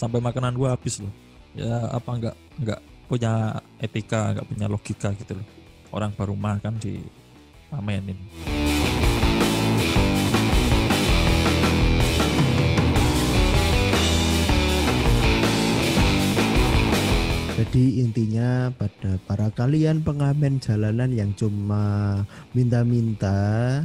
Sampai 0.00 0.18
makanan 0.18 0.56
gua 0.56 0.74
habis 0.74 0.98
loh. 0.98 1.12
Ya 1.54 1.94
apa 1.94 2.10
nggak 2.10 2.36
nggak 2.58 2.80
punya 3.08 3.62
etika 3.78 4.34
nggak 4.36 4.46
punya 4.50 4.66
logika 4.68 5.08
gitu 5.16 5.32
loh 5.38 5.57
orang 5.92 6.12
baru 6.14 6.34
makan 6.36 6.76
di 6.80 7.00
amenin 7.72 8.18
Jadi 17.58 18.06
intinya 18.06 18.70
pada 18.70 19.18
para 19.26 19.50
kalian 19.50 20.06
pengamen 20.06 20.62
jalanan 20.62 21.10
yang 21.10 21.34
cuma 21.34 22.22
minta-minta 22.54 23.82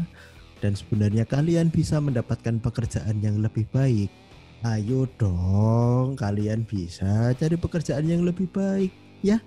dan 0.62 0.78
sebenarnya 0.78 1.26
kalian 1.26 1.74
bisa 1.74 1.98
mendapatkan 1.98 2.62
pekerjaan 2.62 3.18
yang 3.26 3.42
lebih 3.42 3.66
baik. 3.74 4.13
Ayo 4.62 5.10
dong, 5.18 6.13
kalian 6.13 6.70
bisa 6.70 7.34
cari 7.34 7.58
pekerjaan 7.58 8.06
yang 8.06 8.22
lebih 8.22 8.46
baik, 8.54 8.94
ya? 9.26 9.42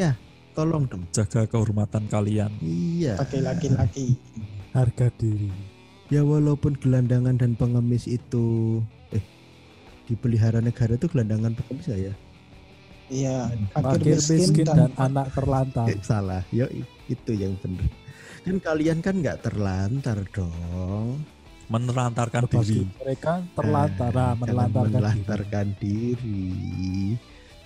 Ya, 0.00 0.16
tolong 0.52 0.84
dong. 0.86 1.02
jaga 1.10 1.44
kehormatan 1.44 2.06
kalian 2.06 2.52
Iya. 2.60 3.16
Pakai 3.18 3.40
laki-laki. 3.40 4.16
harga 4.72 5.12
diri. 5.16 5.52
Ya 6.08 6.20
walaupun 6.20 6.76
gelandangan 6.76 7.36
dan 7.36 7.56
pengemis 7.56 8.04
itu 8.04 8.80
eh 9.10 9.24
dipelihara 10.04 10.60
negara 10.60 10.94
itu 10.94 11.08
gelandangan 11.08 11.52
pengemis 11.52 11.88
nggak 11.88 12.02
ya? 12.02 12.14
Iya, 13.08 13.36
Fakir 13.76 14.16
miskin 14.16 14.64
dan 14.64 14.88
anak 14.96 15.28
terlantar. 15.36 15.84
Eh, 15.84 16.00
salah, 16.00 16.40
yo 16.48 16.64
itu 17.06 17.32
yang 17.32 17.52
benar. 17.60 17.84
Kan 18.42 18.56
kalian 18.58 18.98
kan 19.00 19.20
nggak 19.20 19.44
terlantar 19.44 20.24
dong. 20.32 21.20
menelantarkan 21.68 22.44
Bagi 22.44 22.84
diri 22.84 22.84
mereka 23.00 23.40
terlantar, 23.56 24.12
nah, 24.12 24.36
Jangan 24.36 24.40
menelantarkan 24.40 24.84
diri. 24.84 24.92
menelantarkan 24.92 25.66
diri. 25.80 26.44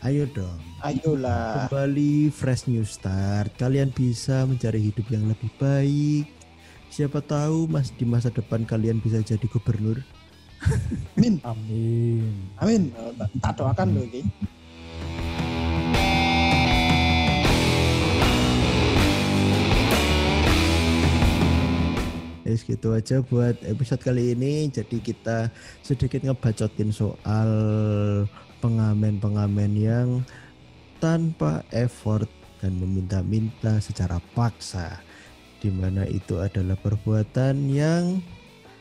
Ayo 0.04 0.28
dong. 0.28 0.61
Ayolah. 0.85 1.66
Kembali 1.66 2.28
fresh 2.28 2.68
new 2.68 2.85
start. 2.85 3.50
Kalian 3.56 3.88
bisa 3.90 4.44
mencari 4.44 4.78
hidup 4.78 5.09
yang 5.09 5.24
lebih 5.26 5.48
baik. 5.56 6.28
Siapa 6.92 7.18
tahu 7.24 7.66
mas 7.66 7.90
di 7.90 8.04
masa 8.04 8.28
depan 8.28 8.62
kalian 8.62 9.00
bisa 9.00 9.18
jadi 9.24 9.46
gubernur. 9.48 9.98
Amin. 11.16 11.40
Amin. 11.42 12.32
Amin. 12.61 12.82
Oh, 12.96 13.12
tak- 13.40 13.56
doakan 13.56 13.88
loh 13.96 14.04
iki. 14.04 14.22
Yes, 22.46 22.62
gitu 22.62 22.94
aja 22.94 23.26
buat 23.26 23.59
episode 23.66 23.98
kali 24.06 24.38
ini. 24.38 24.70
Jadi 24.70 25.02
kita 25.02 25.50
sedikit 25.82 26.22
ngebacotin 26.22 26.94
soal 26.94 27.50
pengamen-pengamen 28.66 29.72
yang 29.79 30.09
tanpa 30.98 31.62
effort 31.70 32.26
dan 32.59 32.74
meminta-minta 32.83 33.79
secara 33.79 34.18
paksa. 34.35 34.98
Di 35.62 35.70
mana 35.70 36.02
itu 36.11 36.42
adalah 36.42 36.74
perbuatan 36.74 37.70
yang 37.70 38.18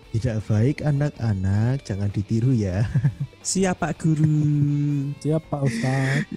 tidak 0.10 0.42
baik 0.50 0.82
anak-anak, 0.82 1.86
jangan 1.86 2.10
ditiru 2.10 2.50
ya. 2.50 2.90
Siap 3.46 3.78
Pak 3.78 4.02
Guru. 4.02 5.14
Siap 5.22 5.44
Pak 5.54 5.62
Ustadz. 5.70 6.34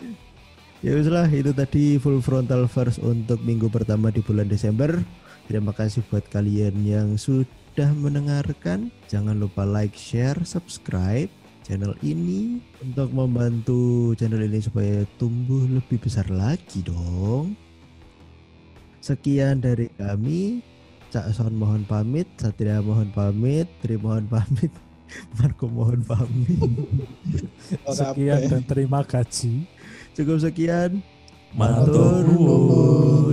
Ya 0.78 0.94
weslah 0.94 1.26
itu 1.32 1.50
tadi 1.50 1.98
full 1.98 2.20
frontal 2.20 2.68
verse 2.68 3.00
untuk 3.00 3.40
minggu 3.42 3.72
pertama 3.72 4.12
di 4.12 4.20
bulan 4.20 4.46
Desember. 4.46 5.00
Terima 5.48 5.72
kasih 5.72 6.04
buat 6.12 6.22
kalian 6.28 6.84
yang 6.84 7.08
sudah 7.16 7.90
mendengarkan. 7.96 8.92
Jangan 9.08 9.40
lupa 9.40 9.64
like, 9.64 9.96
share, 9.96 10.38
subscribe 10.44 11.32
channel 11.68 11.92
ini 12.00 12.64
untuk 12.80 13.12
membantu 13.12 14.16
channel 14.16 14.40
ini 14.40 14.56
supaya 14.64 15.04
tumbuh 15.20 15.68
lebih 15.68 16.00
besar 16.00 16.24
lagi 16.32 16.80
dong. 16.80 17.52
Sekian 19.04 19.60
dari 19.60 19.92
kami. 20.00 20.64
Cak 21.08 21.32
Son 21.32 21.56
mohon 21.56 21.88
pamit, 21.88 22.28
Satria 22.36 22.84
mohon 22.84 23.08
pamit, 23.16 23.64
Tri 23.80 23.96
mohon 23.96 24.28
pamit, 24.28 24.68
Marco 25.40 25.64
mohon 25.64 26.04
pamit. 26.04 26.60
Sekian 27.96 28.44
dan 28.48 28.64
terima 28.64 29.00
gaji. 29.04 29.64
Cukup 30.12 30.40
sekian. 30.40 31.00
Matur 31.56 32.28
nuwun. 32.28 33.27